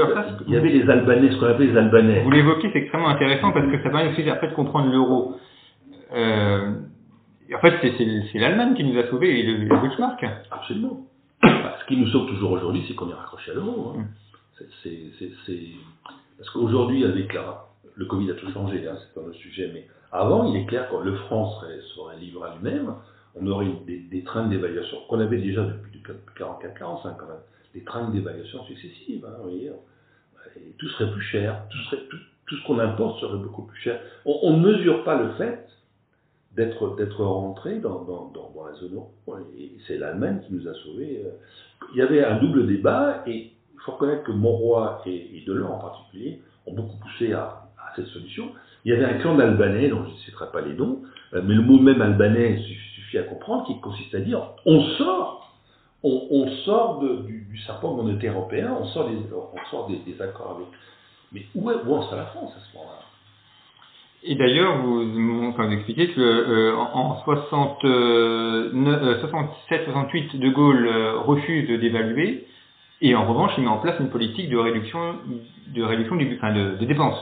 [0.48, 2.22] il y avait les Albanais, ce qu'on appelait les Albanais.
[2.24, 5.36] Vous l'évoquez, c'est extrêmement intéressant parce que ça permet aussi après de comprendre l'euro.
[6.13, 6.72] Euh,
[7.54, 10.24] en fait, c'est l'Allemagne qui nous a sauvés et le, Deutschmark.
[10.52, 11.06] Absolument.
[11.44, 13.96] ce qui nous sauve toujours aujourd'hui, c'est qu'on est raccroché à l'euro.
[13.98, 14.02] Hein.
[14.02, 14.65] Mm.
[16.38, 17.65] Parce qu'aujourd'hui, avec la,
[17.96, 20.89] le Covid a tout changé, hein, c'est pas le sujet, mais avant, il est clair
[20.89, 22.94] que le France serait, serait livré à lui-même,
[23.36, 26.02] on aurait des, des trains d'évaluation qu'on avait déjà depuis
[26.38, 27.38] 44-45 quand même
[27.73, 29.25] des trains d'évaluation successives.
[29.25, 29.49] Hein,
[30.77, 33.99] tout serait plus cher, tout, ce qu'on importe serait beaucoup plus cher.
[34.25, 35.67] On, ne mesure pas le fait
[36.53, 39.13] d'être rentré dans, dans, la zone euro.
[39.88, 41.23] C'est l'Allemagne qui nous a sauvés.
[41.25, 41.31] Euh.
[41.93, 45.73] Il y avait un double débat, et il faut reconnaître que Monroy et, et Delors
[45.73, 48.51] en particulier ont beaucoup poussé à, cette solution.
[48.86, 51.01] Il y avait un clan d'Albanais, dont je ne citerai pas les noms,
[51.34, 52.57] euh, mais le mot même albanais
[52.95, 55.50] suffit à comprendre, qui consiste à dire on sort
[56.03, 60.67] on, sort du, du, serpent monétaire européen, on sort des, on sort des, accords avec.
[61.31, 63.05] Mais où, est, où en sera la France à ce moment-là?
[64.23, 68.69] Et d'ailleurs, vous, enfin, vous expliquez que euh, en 67-68, euh,
[70.37, 72.45] De Gaulle euh, refuse d'évaluer,
[73.01, 75.15] et en revanche, il met en place une politique de réduction,
[75.73, 77.19] de réduction du, enfin, de, dépenses.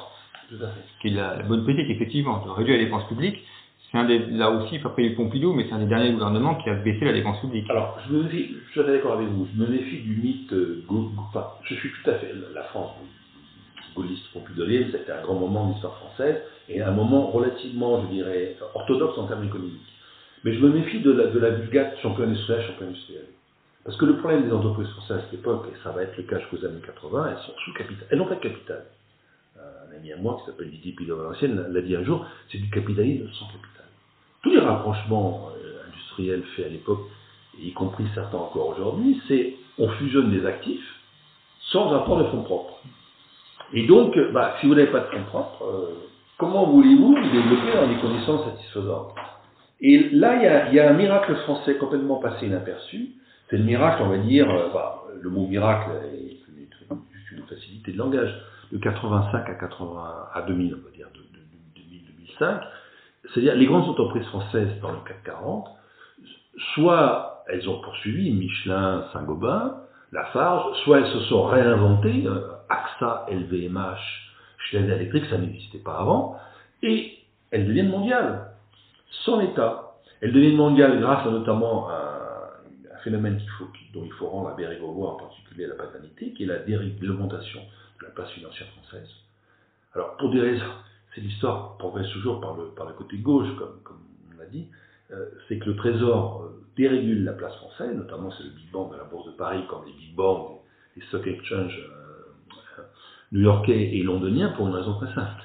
[0.50, 0.82] Tout à fait.
[1.02, 3.46] Qui est la, la, bonne politique, effectivement, de réduire les dépenses publiques
[3.92, 6.56] c'est un des, là aussi, il faut appeler Pompidou, mais c'est un des derniers gouvernements
[6.56, 7.68] qui a baissé la dépense publique.
[7.70, 10.84] Alors, je me méfie, je suis d'accord avec vous, je me méfie du mythe, euh,
[11.18, 12.92] enfin, je suis tout à fait, la France,
[13.96, 16.38] gaulliste pompidolienne, c'était un grand moment de l'histoire française,
[16.70, 19.82] et un moment relativement, je dirais, orthodoxe en termes économiques.
[20.44, 23.26] Mais je me méfie de la, de la vulgate champion industriel, champion industriel.
[23.84, 26.24] Parce que le problème des entreprises françaises à cette époque, et ça va être le
[26.24, 28.06] cas jusqu'aux années 80, elles sont sous capital.
[28.12, 28.84] Elles n'ont pas de capital.
[29.58, 32.70] Un ami à moi qui s'appelle Didier Pilot Valenciennes l'a dit un jour, c'est du
[32.70, 33.69] capitalisme sans capital
[34.42, 37.02] tous les rapprochements euh, industriels faits à l'époque,
[37.62, 40.96] y compris certains encore aujourd'hui, c'est on fusionne des actifs
[41.72, 42.82] sans apport de fonds propres.
[43.74, 47.88] Et donc, bah, si vous n'avez pas de fonds propres, euh, comment voulez-vous développer dans
[47.88, 49.14] des conditions satisfaisantes
[49.82, 53.10] Et là, il y, a, un miracle français complètement passé inaperçu.
[53.50, 56.38] C'est le miracle, on va dire, euh, bah, le mot miracle est
[57.14, 58.34] juste une facilité de langage,
[58.72, 62.02] de 85 à 80 à 2000, on va dire, de 2000
[62.40, 62.62] 2005
[63.34, 65.68] c'est-à-dire les grandes entreprises françaises dans le CAC 40,
[66.74, 69.76] soit elles ont poursuivi Michelin, Saint-Gobain,
[70.12, 73.98] Lafarge, soit elles se sont réinventées, euh, AXA, LVMH,
[74.58, 76.38] Schneider Electric, ça n'existait pas avant,
[76.82, 77.20] et
[77.52, 78.52] elles deviennent mondiales,
[79.26, 79.94] sans État.
[80.22, 82.20] Elles deviennent mondiales grâce à notamment un,
[83.04, 83.40] phénomène
[83.94, 87.62] dont il faut rendre à Bérégovoy, en particulier à la paternité, qui est la déréglementation
[88.02, 89.10] de la place financière française.
[89.96, 90.66] Alors, pour des raisons,
[91.14, 94.00] c'est l'histoire progresse toujours par le, par le côté gauche, comme, comme
[94.34, 94.68] on l'a dit,
[95.12, 98.92] euh, c'est que le Trésor euh, dérégule la place française, notamment c'est le Big Bang
[98.92, 100.60] de la Bourse de Paris, comme les Big Bang,
[100.96, 102.84] les stock exchange euh,
[103.32, 105.42] new-yorkais et londoniens, pour une raison très simple.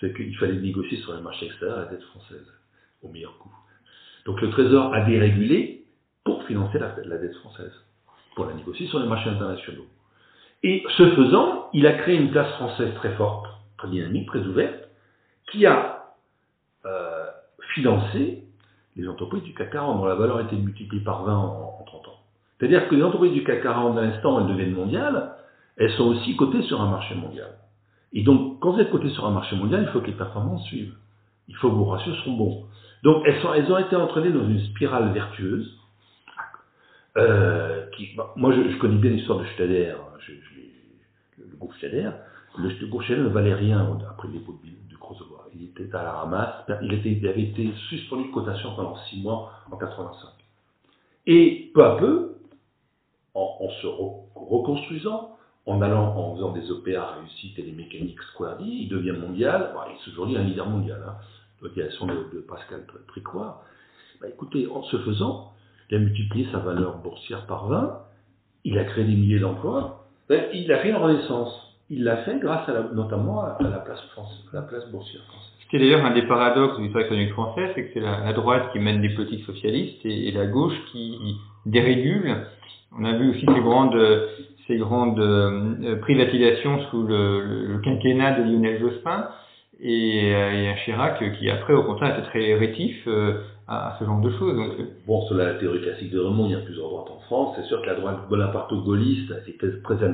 [0.00, 2.46] C'est qu'il fallait négocier sur les marchés extérieurs la dette française,
[3.02, 3.52] au meilleur coût.
[4.26, 5.84] Donc le Trésor a dérégulé
[6.24, 7.72] pour financer la, la dette française,
[8.34, 9.86] pour la négocier sur les marchés internationaux.
[10.62, 13.46] Et ce faisant, il a créé une place française très forte,
[13.78, 14.89] très dynamique, très ouverte,
[15.50, 16.14] qui a
[16.86, 17.26] euh,
[17.74, 18.44] financé
[18.96, 22.08] les entreprises du CAC 40, dont la valeur a été multipliée par 20 en, 30
[22.08, 22.18] ans.
[22.58, 25.32] C'est-à-dire que les entreprises du CAC 40, à l'instant, elles deviennent mondiales,
[25.76, 27.50] elles sont aussi cotées sur un marché mondial.
[28.12, 30.64] Et donc, quand vous êtes coté sur un marché mondial, il faut que les performances
[30.64, 30.94] suivent.
[31.48, 32.64] Il faut que vos ratios seront bons.
[33.02, 35.78] Donc, elles, ont été entraînées dans une spirale vertueuse.
[37.16, 37.86] Euh,
[38.36, 40.32] moi, je, connais bien l'histoire de Schneider, je,
[41.38, 42.14] le, groupe Schneider.
[42.58, 44.89] Le, groupe Schneider ne valait rien après les dépôt de
[45.54, 49.76] Il était à la ramasse, il, avait été suspendu de cotation pendant six mois en
[49.76, 50.28] 85.
[51.26, 52.36] Et peu à peu,
[53.34, 55.36] en, se reconstruisant,
[55.66, 59.72] en faisant des OPA réussites et des mécaniques Square il devient mondial.
[59.74, 61.02] Bon, il est aujourd'hui un leader mondial.
[61.06, 61.16] Hein,
[61.62, 61.68] de,
[62.34, 63.62] de Pascal Tricoire.
[64.20, 65.52] Bah, écoutez, en se faisant,
[65.90, 68.02] il a multiplié sa valeur boursière par 20,
[68.64, 71.69] il a créé des milliers d'emplois, ben, il a fait une renaissance.
[71.90, 75.50] Il l'a fait grâce à notamment à la place, française, la place boursière française.
[75.60, 78.32] Ce qui est d'ailleurs un des paradoxes de l'histoire économique française, c'est que c'est la,
[78.32, 82.36] droite qui mène des politiques socialistes et, la gauche qui dérégule.
[82.96, 84.00] On a vu aussi ces grandes,
[84.68, 89.28] ces grandes euh, privatisations sous le, quinquennat de Lionel Jospin
[89.80, 94.20] et, euh, un Chirac qui après au contraire était très rétif euh, à, ce genre
[94.20, 94.60] de choses.
[95.06, 97.56] Bon, sur la théorie classique de Raymond, il y a plusieurs droites en France.
[97.56, 100.04] C'est sûr que la droite bonaparto-gaulliste était très,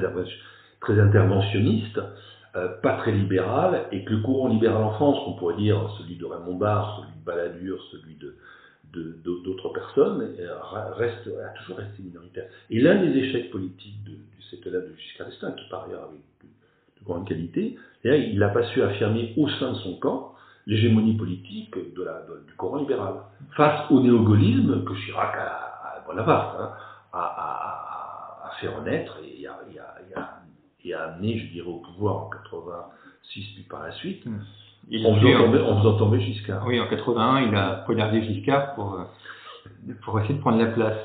[0.87, 2.01] très interventionniste,
[2.55, 6.17] euh, pas très libérale, et que le courant libéral en France, qu'on pourrait dire celui
[6.17, 8.37] de Raymond Barre, celui de Balladur, celui de
[8.95, 10.27] d'autres personnes,
[10.97, 12.47] reste, a toujours resté minoritaire.
[12.71, 16.17] Et l'un des échecs politiques de, du septennat de Giscard d'Estaing, qui par ailleurs avait
[16.17, 20.33] de, de grande qualité, il n'a pas su affirmer au sein de son camp
[20.67, 23.15] l'hégémonie politique du courant libéral,
[23.57, 26.73] face au néo-gaullisme que Chirac a, Bonaparte hein,
[27.13, 29.59] a, fait renaître et a,
[30.87, 34.41] et a, amené, je dirais, au pouvoir en 86 puis par la suite, hmm.
[34.89, 36.65] il en, faisant tomber, en, faisant tomber, Giscard.
[36.67, 40.99] Oui, en 81, il a poignardé Giscard pour, euh, pour essayer de prendre la place.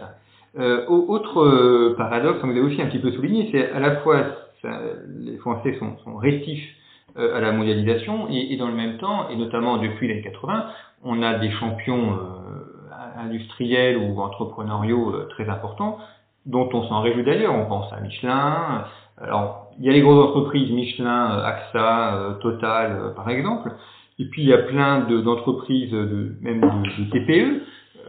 [0.59, 3.97] Euh, autre euh, paradoxe, on vous a aussi un petit peu souligné, c'est à la
[3.97, 4.25] fois
[4.63, 6.75] les Français sont, sont rétifs
[7.17, 10.67] euh, à la mondialisation et, dans le même temps, et notamment depuis les 80,
[11.03, 15.97] on a des champions euh, industriels ou entrepreneuriaux très importants
[16.45, 17.55] dont on s'en réjouit d'ailleurs.
[17.55, 18.85] On pense à Michelin.
[19.23, 23.71] Alors, il y a les grosses entreprises, Michelin, AXA, Total, par exemple.
[24.19, 27.63] Et puis, il y a plein d'entreprises, de, même de, TPE.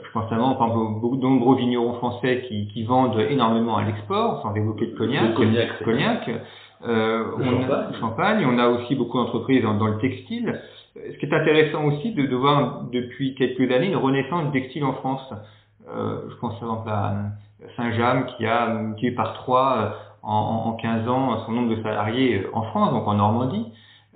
[0.05, 4.42] Je pense notamment, par exemple, de nombreux vignerons français qui, qui vendent énormément à l'export,
[4.42, 5.35] sans évoquer de cognac.
[5.35, 5.83] cognac.
[5.85, 6.31] cognac.
[6.87, 7.87] Euh, on champagne.
[7.88, 8.46] A, champagne.
[8.46, 10.61] On a aussi beaucoup d'entreprises dans, le textile.
[10.94, 14.85] Ce qui est intéressant aussi de, de, voir depuis quelques années une renaissance du textile
[14.85, 15.33] en France.
[15.88, 17.14] Euh, je pense par exemple à
[17.77, 19.90] Saint-James qui a multiplié par trois euh,
[20.23, 23.67] en, en 15 ans son nombre de salariés euh, en France, donc en Normandie.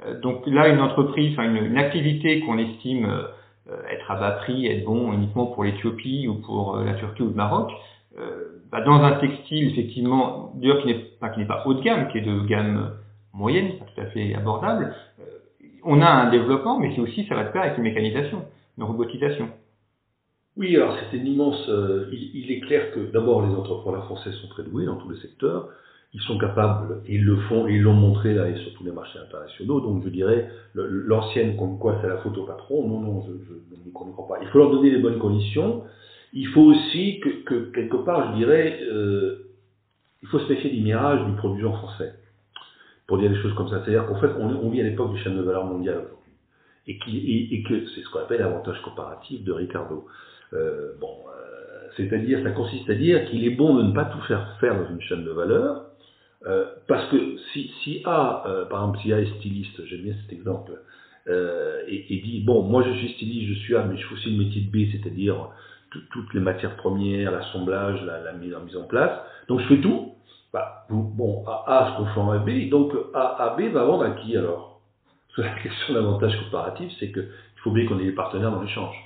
[0.05, 3.09] Euh, donc là, une entreprise, enfin une, une activité qu'on estime
[3.91, 7.35] être à bas prix, être bon uniquement pour l'Éthiopie ou pour la Turquie ou le
[7.35, 7.73] Maroc,
[8.19, 11.83] euh, bah, dans un textile, effectivement, d'ailleurs qui n'est pas, qui n'est pas haut de
[11.83, 12.93] gamme, qui est de gamme
[13.35, 15.25] moyenne, pas tout à fait abordable, euh,
[15.85, 18.45] on a un développement, mais c'est aussi, ça va de pair avec une mécanisation,
[18.79, 19.51] une robotisation.
[20.57, 21.69] Oui, alors c'est une immense.
[21.69, 25.21] Euh, il, est clair que d'abord les entrepreneurs français sont très doués dans tous les
[25.21, 25.69] secteurs.
[26.17, 29.19] Ils sont capables, ils le font, ils l'ont montré là et sur tous les marchés
[29.19, 29.81] internationaux.
[29.81, 32.89] Donc je dirais l'ancienne comme quoi c'est la au patron.
[32.89, 34.39] Non, non, je, ne comprends pas.
[34.43, 35.85] Il faut leur donner les bonnes conditions
[36.37, 39.49] il faut aussi que, quelque part, je dirais, euh,
[40.23, 42.13] il faut se méfier du mirage du produisant français,
[43.07, 43.83] pour dire des choses comme ça.
[43.83, 46.33] C'est-à-dire qu'en fait, on, vit à l'époque des chaînes de valeur mondiale aujourd'hui,
[46.89, 50.07] et, et, que c'est ce qu'on appelle l'avantage comparatif de Ricardo.
[50.53, 54.21] Euh, bon, euh, c'est-à-dire, ça consiste à dire qu'il est bon de ne pas tout
[54.23, 55.86] faire faire dans une chaîne de valeur,
[56.87, 60.73] parce que si, si A, par exemple, si A est styliste, j'aime bien cet exemple,
[61.29, 64.31] et, et, dit, bon, moi je suis styliste, je suis A, mais je fais aussi
[64.31, 65.49] le métier de B, c'est-à-dire
[66.11, 69.13] toutes les matières premières, l'assemblage, la, mise, en place.
[69.49, 70.13] Donc je fais tout.
[70.53, 74.81] Bah, bon, A, se conforme à B, donc A, B va vendre à qui alors?
[75.37, 77.29] Parce la question d'avantage comparatif, c'est qu'il
[77.63, 78.97] faut bien qu'on ait des partenaires dans l'échange.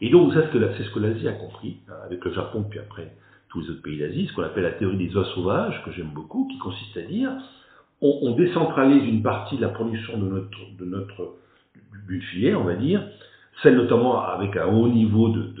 [0.00, 3.12] Et donc c'est ce que l'Asie a compris, hein, avec le Japon, puis après
[3.50, 6.10] tous les autres pays d'Asie, ce qu'on appelle la théorie des oies sauvages, que j'aime
[6.14, 7.32] beaucoup, qui consiste à dire,
[8.00, 13.02] on, décentralise une partie de la production de notre, de on va dire,
[13.62, 15.52] celle notamment avec un haut niveau de,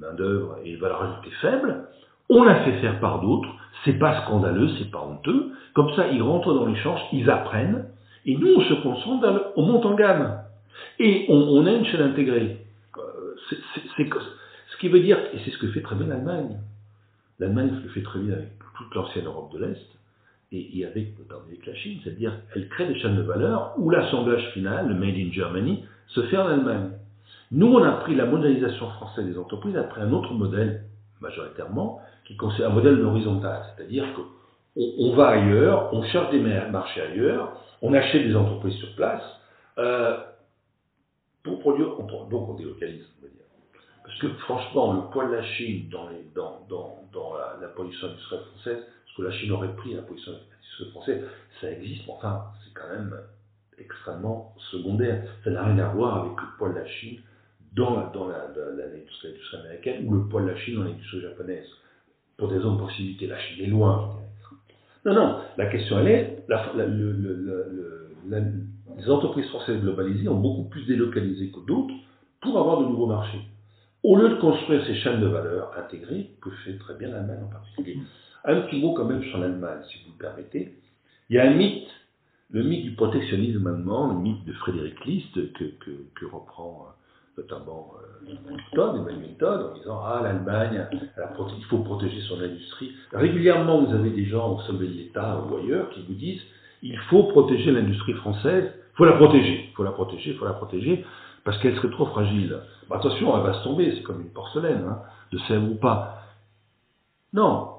[0.00, 1.84] main-d'œuvre et valeur ajoutée faible,
[2.28, 3.48] on l'a fait faire par d'autres,
[3.84, 7.86] c'est pas scandaleux, c'est pas honteux, comme ça ils rentrent dans l'échange, ils apprennent,
[8.26, 10.40] et nous on se concentre, on monte en gamme,
[10.98, 12.58] et on, a une chaîne intégrée.
[12.98, 13.56] Euh, c'est,
[13.98, 16.58] ce qui veut dire, et c'est ce que fait très bien l'Allemagne.
[17.42, 19.88] L'Allemagne le fait très bien avec toute l'ancienne Europe de l'Est,
[20.52, 24.86] et, avec avec la Chine, c'est-à-dire elle crée des chaînes de valeur où l'assemblage final,
[24.86, 26.90] le Made in Germany, se fait en Allemagne.
[27.50, 30.84] Nous, on a pris la modélisation française des entreprises, a pris un autre modèle,
[31.20, 33.62] majoritairement, qui concerne un modèle horizontal.
[33.74, 38.94] C'est-à-dire qu'on on va ailleurs, on cherche des marchés ailleurs, on achète des entreprises sur
[38.94, 39.22] place,
[39.78, 40.16] euh,
[41.42, 43.41] pour produire, donc on délocalise, on va dire.
[44.04, 49.16] Parce que franchement, le poids de la Chine dans, la, la, production industrielle française, ce
[49.16, 51.24] que la Chine aurait pris la production industrielle française,
[51.60, 53.14] ça existe, mais enfin, c'est quand même
[53.78, 55.24] extrêmement secondaire.
[55.44, 57.20] Ça n'a rien à voir avec le poids de la Chine
[57.74, 58.12] dans, la,
[58.76, 61.66] l'industrie américaine ou le poids de la Chine dans l'industrie japonaise.
[62.36, 64.16] Pour des zones de proximité, la Chine est loin.
[65.04, 66.44] Non, non, la question elle est,
[68.96, 71.94] les entreprises françaises globalisées ont beaucoup plus délocalisé que d'autres
[72.40, 73.40] pour avoir de nouveaux marchés.
[74.04, 77.52] Au lieu de construire ces chaînes de valeur intégrées, que fait très bien l'Allemagne en
[77.52, 77.98] particulier.
[78.44, 80.74] Un petit mot quand même sur l'Allemagne, si vous le permettez.
[81.30, 81.88] Il y a un mythe,
[82.50, 85.64] le mythe du protectionnisme allemand, le mythe de Frédéric List, que,
[86.16, 87.94] que, reprend euh, notamment
[88.26, 88.34] euh,
[88.74, 92.90] Todd, Emmanuel Todd, en disant Ah, l'Allemagne, il faut protéger son industrie.
[93.12, 96.42] Régulièrement, vous avez des gens au sommet de l'État ou ailleurs qui vous disent
[96.82, 100.44] Il faut protéger l'industrie française, il faut la protéger, il faut la protéger, il faut
[100.44, 101.04] la protéger,
[101.44, 102.58] parce qu'elle serait trop fragile.
[102.92, 105.00] Bah, attention, elle va se tomber, c'est comme une porcelaine, hein,
[105.32, 106.24] de sève ou pas.
[107.32, 107.70] Non,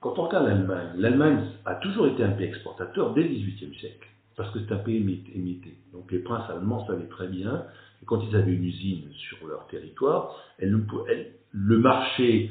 [0.00, 4.08] quand on regarde l'Allemagne, l'Allemagne a toujours été un pays exportateur dès le XVIIIe siècle,
[4.34, 4.96] parce que c'est un pays
[5.34, 5.76] émité.
[5.92, 7.64] Donc les princes allemands savaient très bien
[8.00, 12.50] que quand ils avaient une usine sur leur territoire, le marché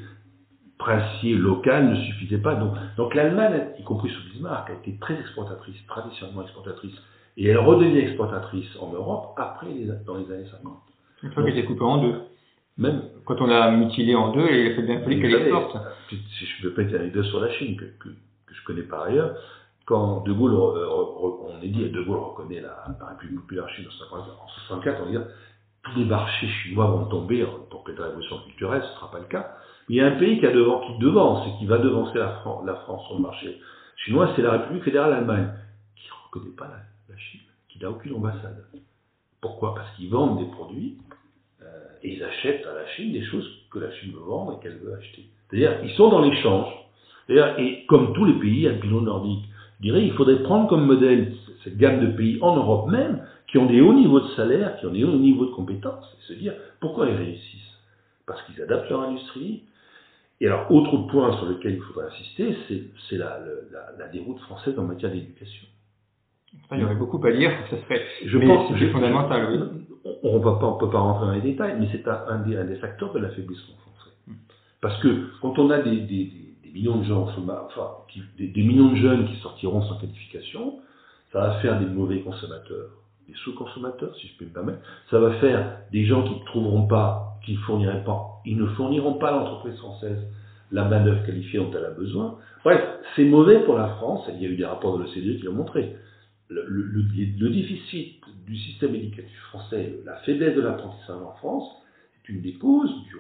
[0.78, 2.56] princier local ne suffisait pas.
[2.98, 6.96] Donc, l'Allemagne, y compris sous Bismarck, a été très exportatrice, traditionnellement exportatrice.
[7.38, 9.74] Et elle redevient exportatrice en Europe après
[10.06, 10.91] dans les années 50.
[11.24, 12.16] Une fois s'est coupée en deux.
[12.78, 15.78] Même quand on l'a mutilée en deux, il a fait bien fallu qu'elle exporte.
[16.10, 18.10] Si je peux pas une anecdote sur la Chine, que,
[18.52, 19.36] je connais par ailleurs,
[19.86, 25.04] quand De Gaulle, on est dit, De Gaulle reconnaît la, République populaire chine en 1964,
[25.06, 25.18] on dit
[25.84, 29.20] tous les marchés chinois vont tomber pour que la révolution culturelle, ce ne sera pas
[29.20, 29.56] le cas.
[29.90, 32.18] Mais il y a un pays qui, a devant, qui devance et qui va devancer
[32.18, 33.60] la, France, sur le marché
[34.06, 35.50] chinois, c'est la République fédérale allemande,
[35.96, 36.70] qui ne reconnaît pas
[37.10, 38.64] la Chine, qui n'a aucune ambassade.
[39.42, 39.76] Pourquoi?
[39.76, 40.98] Parce qu'ils vendent des produits
[42.04, 44.78] et ils achètent à la Chine des choses que la Chine veut vendre et qu'elle
[44.78, 45.26] veut acheter.
[45.50, 46.68] C'est-à-dire, ils sont dans l'échange.
[47.30, 49.46] Et comme tous les pays alpino-nordiques,
[49.78, 51.34] je dirais, il faudrait prendre comme modèle
[51.64, 54.86] cette gamme de pays en Europe même, qui ont des hauts niveaux de salaire, qui
[54.86, 57.78] ont des hauts niveaux de compétences, et se dire pourquoi ils réussissent?
[58.26, 59.64] Parce qu'ils adaptent leur industrie.
[60.40, 62.58] Et alors, autre point sur lequel il faudrait insister,
[63.10, 63.40] c'est la,
[63.98, 65.68] la, déroute française en matière d'éducation.
[66.74, 69.48] Il y aurait beaucoup à dire, ça serait je pense, c'est fondamental.
[69.52, 69.82] Oui
[70.24, 73.76] on ne peut pas rentrer dans les détails, mais c'est un, des, facteurs de l'affaiblissement
[73.78, 74.16] français.
[74.28, 74.34] Hmm.
[74.82, 76.32] Parce que quand on a des,
[76.74, 77.88] millions de gens, enfin,
[78.38, 80.80] des, millions de jeunes qui sortiront sans qualification,
[81.32, 82.90] ça va faire des mauvais consommateurs,
[83.28, 84.80] des sous-consommateurs, si je peux me permettre.
[85.10, 88.66] Ça va faire des gens qui ne trouveront pas, qui ne fourniraient pas, ils ne
[88.68, 90.20] fourniront pas à l'entreprise française
[90.72, 92.38] la main-d'œuvre qualifiée dont elle a besoin.
[92.64, 92.82] Bref,
[93.16, 95.54] c'est mauvais pour la France, il y a eu des rapports de l'OCDE qui l'ont
[95.54, 95.96] montré
[96.52, 101.70] le, déficit du système éducatif français, la faiblesse de l'apprentissage en France,
[102.14, 103.16] c'est une des causes du,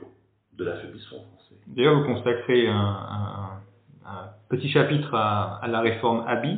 [0.57, 1.55] de l'affaiblissement français.
[1.67, 3.61] D'ailleurs, vous consacrez un,
[4.49, 6.57] petit chapitre à, la réforme ABI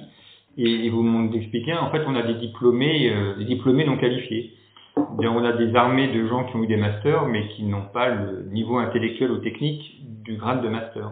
[0.57, 4.53] et, vous m'expliquez, en fait, on a des diplômés, euh, des diplômés non qualifiés.
[4.95, 8.09] on a des armées de gens qui ont eu des masters, mais qui n'ont pas
[8.09, 11.11] le niveau intellectuel ou technique du grade de master.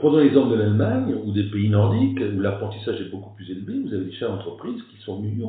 [0.00, 3.92] Prenons l'exemple de l'Allemagne ou des pays nordiques où l'apprentissage est beaucoup plus élevé, vous
[3.92, 5.44] avez des chefs d'entreprise qui sont mieux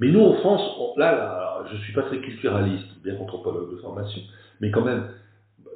[0.00, 4.20] Mais nous, en France, là, je ne suis pas très culturaliste, bien qu'anthropologue de formation,
[4.60, 5.08] mais quand même,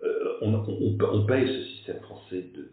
[0.03, 2.72] euh, on, paye ce système français de,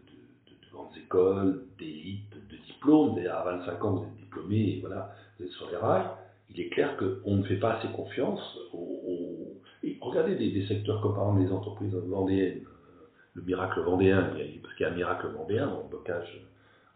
[0.72, 3.16] grandes écoles, d'élite, de diplômes.
[3.32, 6.08] À 25 ans, vous êtes diplômé, et voilà, vous êtes sur les rails.
[6.52, 9.60] Il est clair qu'on ne fait pas assez confiance aux.
[10.00, 12.62] regardez des, des, secteurs comme par exemple les entreprises vendéennes
[13.34, 14.30] le miracle vendéen,
[14.62, 16.42] parce qu'il y a un miracle vendéen le blocage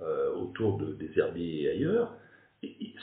[0.01, 2.11] euh, autour de, des herbiers et ailleurs,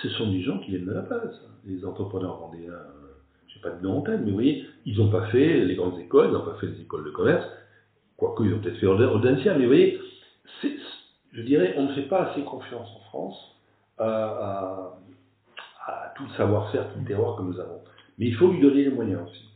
[0.01, 1.39] ce sont des gens qui viennent de la base.
[1.65, 3.13] Les entrepreneurs vendéens, euh,
[3.47, 5.75] je n'ai pas de nom en tête, mais vous voyez, ils n'ont pas fait les
[5.75, 7.45] grandes écoles, ils n'ont pas fait les écoles de commerce,
[8.17, 9.99] quoique ils ont peut-être fait Audencia, mais vous voyez,
[11.32, 13.55] je dirais, on ne fait pas assez confiance en France
[13.97, 14.97] à,
[15.86, 17.82] à tout le savoir-faire, tout le terroir que nous avons.
[18.17, 19.51] Mais il faut lui donner les moyens aussi.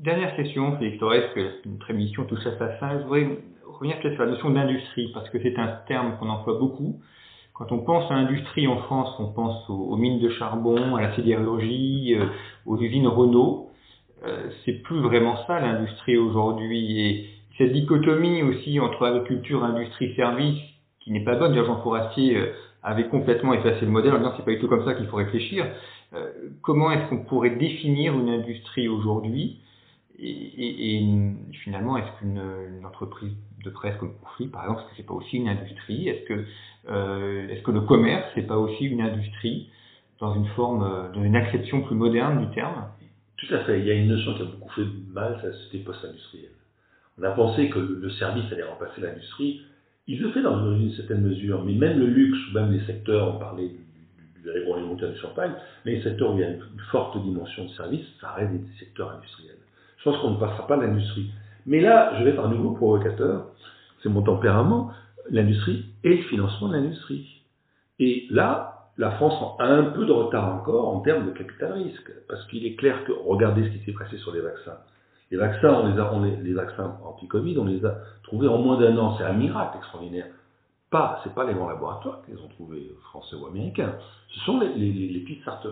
[0.00, 2.98] Dernière question, Félix Torres, que notre émission touche à sa fin?
[3.00, 3.36] Je voudrais
[3.66, 7.02] revenir peut-être sur la notion d'industrie, parce que c'est un terme qu'on emploie beaucoup.
[7.52, 11.14] Quand on pense à industrie en France, on pense aux, mines de charbon, à la
[11.14, 12.28] sidérurgie, euh,
[12.64, 13.68] aux usines Renault.
[14.24, 17.00] Euh, c'est plus vraiment ça l'industrie aujourd'hui.
[17.02, 17.26] Et
[17.58, 20.60] cette dichotomie aussi entre agriculture, industrie, service,
[21.00, 21.54] qui n'est pas bonne.
[21.54, 24.86] Jean Forestier euh, avait complètement effacé le modèle en disant c'est pas du tout comme
[24.86, 25.66] ça qu'il faut réfléchir.
[26.62, 29.60] comment est-ce qu'on pourrait définir une industrie aujourd'hui?
[30.22, 31.02] Et,
[31.64, 33.32] finalement, est-ce qu'une entreprise
[33.64, 36.08] de presse comme Conflit, par exemple, est-ce que c'est pas aussi une industrie?
[36.08, 36.44] Est-ce que,
[36.88, 39.70] euh, est-ce que le commerce, c'est pas aussi une industrie
[40.18, 42.86] dans une forme, euh, dans une acception plus moderne du terme?
[43.36, 43.80] Tout à fait.
[43.80, 46.50] Il y a une notion qui a beaucoup fait mal, c'est la société post-industrielle.
[47.18, 49.62] On a pensé que le service allait remplacer l'industrie.
[50.06, 53.36] Il le fait dans une certaine mesure, mais même le luxe, ou même les secteurs,
[53.36, 53.78] on parlait du,
[54.42, 55.52] vous allez voir les montagnes de Champagne,
[55.84, 58.78] mais les secteurs où il y a une, forte dimension de service, ça reste des
[58.78, 59.56] secteurs industriels.
[60.00, 61.30] Je pense qu'on ne passera pas l'industrie.
[61.66, 63.46] Mais là, je vais être un nouveau provocateur,
[64.02, 64.90] c'est mon tempérament,
[65.30, 67.42] l'industrie et le financement de l'industrie.
[67.98, 72.10] Et là, la France a un peu de retard encore en termes de capital risque,
[72.28, 74.78] parce qu'il est clair que, regardez ce qui s'est passé sur les vaccins.
[75.30, 78.96] Les vaccins, on les, a, les, vaccins anti-Covid, on les a trouvés en moins d'un
[78.96, 79.16] an.
[79.16, 80.26] C'est un miracle extraordinaire.
[80.90, 83.94] Pas, c'est pas les grands laboratoires qui les ont trouvés, français ou américains.
[84.28, 85.68] Ce sont les, les, petites startups.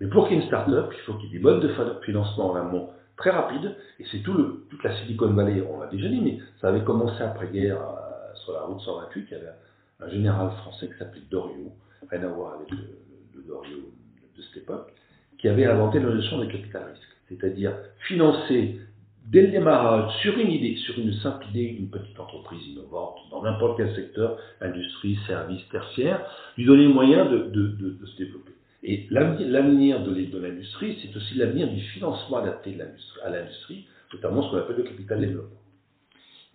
[0.00, 1.72] Mais pour qu'il y ait une startup, il faut qu'il y ait des modes de
[2.04, 2.90] financement en amont
[3.20, 3.76] très rapides.
[4.00, 6.82] Et c'est tout le, toute la Silicon Valley, on l'a déjà dit, mais ça avait
[6.82, 9.26] commencé après-guerre euh, sur la route 128.
[9.30, 9.52] Il y avait
[10.00, 11.72] un général français qui s'appelait Doriot,
[12.10, 13.92] rien à voir avec le, Doriot
[14.36, 14.92] de cette époque,
[15.38, 17.02] qui avait inventé la notion de capital risque.
[17.28, 17.72] C'est-à-dire
[18.06, 18.80] financer
[19.26, 23.42] dès le démarrage, sur une idée, sur une simple idée, une petite entreprise innovante, dans
[23.42, 26.24] n'importe quel secteur, industrie, service, tertiaire,
[26.56, 28.52] lui donner les moyens de, se développer.
[28.82, 32.76] Et l'avenir de l'industrie, c'est aussi l'avenir du financement adapté
[33.24, 35.60] à l'industrie, notamment ce qu'on appelle le capital développement.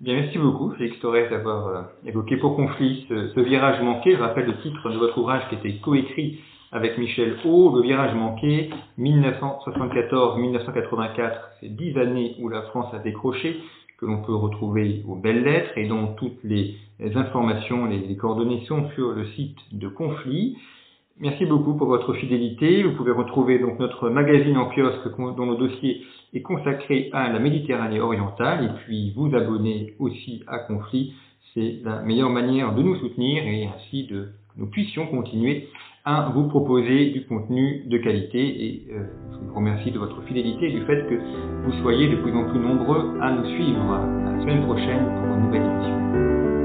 [0.01, 4.11] Bien, merci beaucoup, Félix Torres, d'avoir euh, évoqué pour conflit ce, virage manqué.
[4.11, 6.41] Je rappelle le titre de votre ouvrage qui était coécrit
[6.73, 13.61] avec Michel O, Le virage manqué, 1974-1984, c'est dix années où la France a décroché,
[13.97, 16.75] que l'on peut retrouver aux belles lettres et dont toutes les,
[17.15, 20.57] informations, les, les, coordonnées sont sur le site de Conflit.
[21.21, 22.83] Merci beaucoup pour votre fidélité.
[22.83, 26.01] Vous pouvez retrouver donc notre magazine en kiosque dont le dossier
[26.33, 31.13] est consacré à la Méditerranée orientale et puis vous abonner aussi à Conflit.
[31.53, 35.69] C'est la meilleure manière de nous soutenir et ainsi de nous puissions continuer
[36.03, 40.67] à vous proposer du contenu de qualité et euh, je vous remercie de votre fidélité
[40.67, 41.15] et du fait que
[41.65, 43.93] vous soyez de plus en plus nombreux à nous suivre.
[43.93, 46.64] À la semaine prochaine pour une nouvelle émission.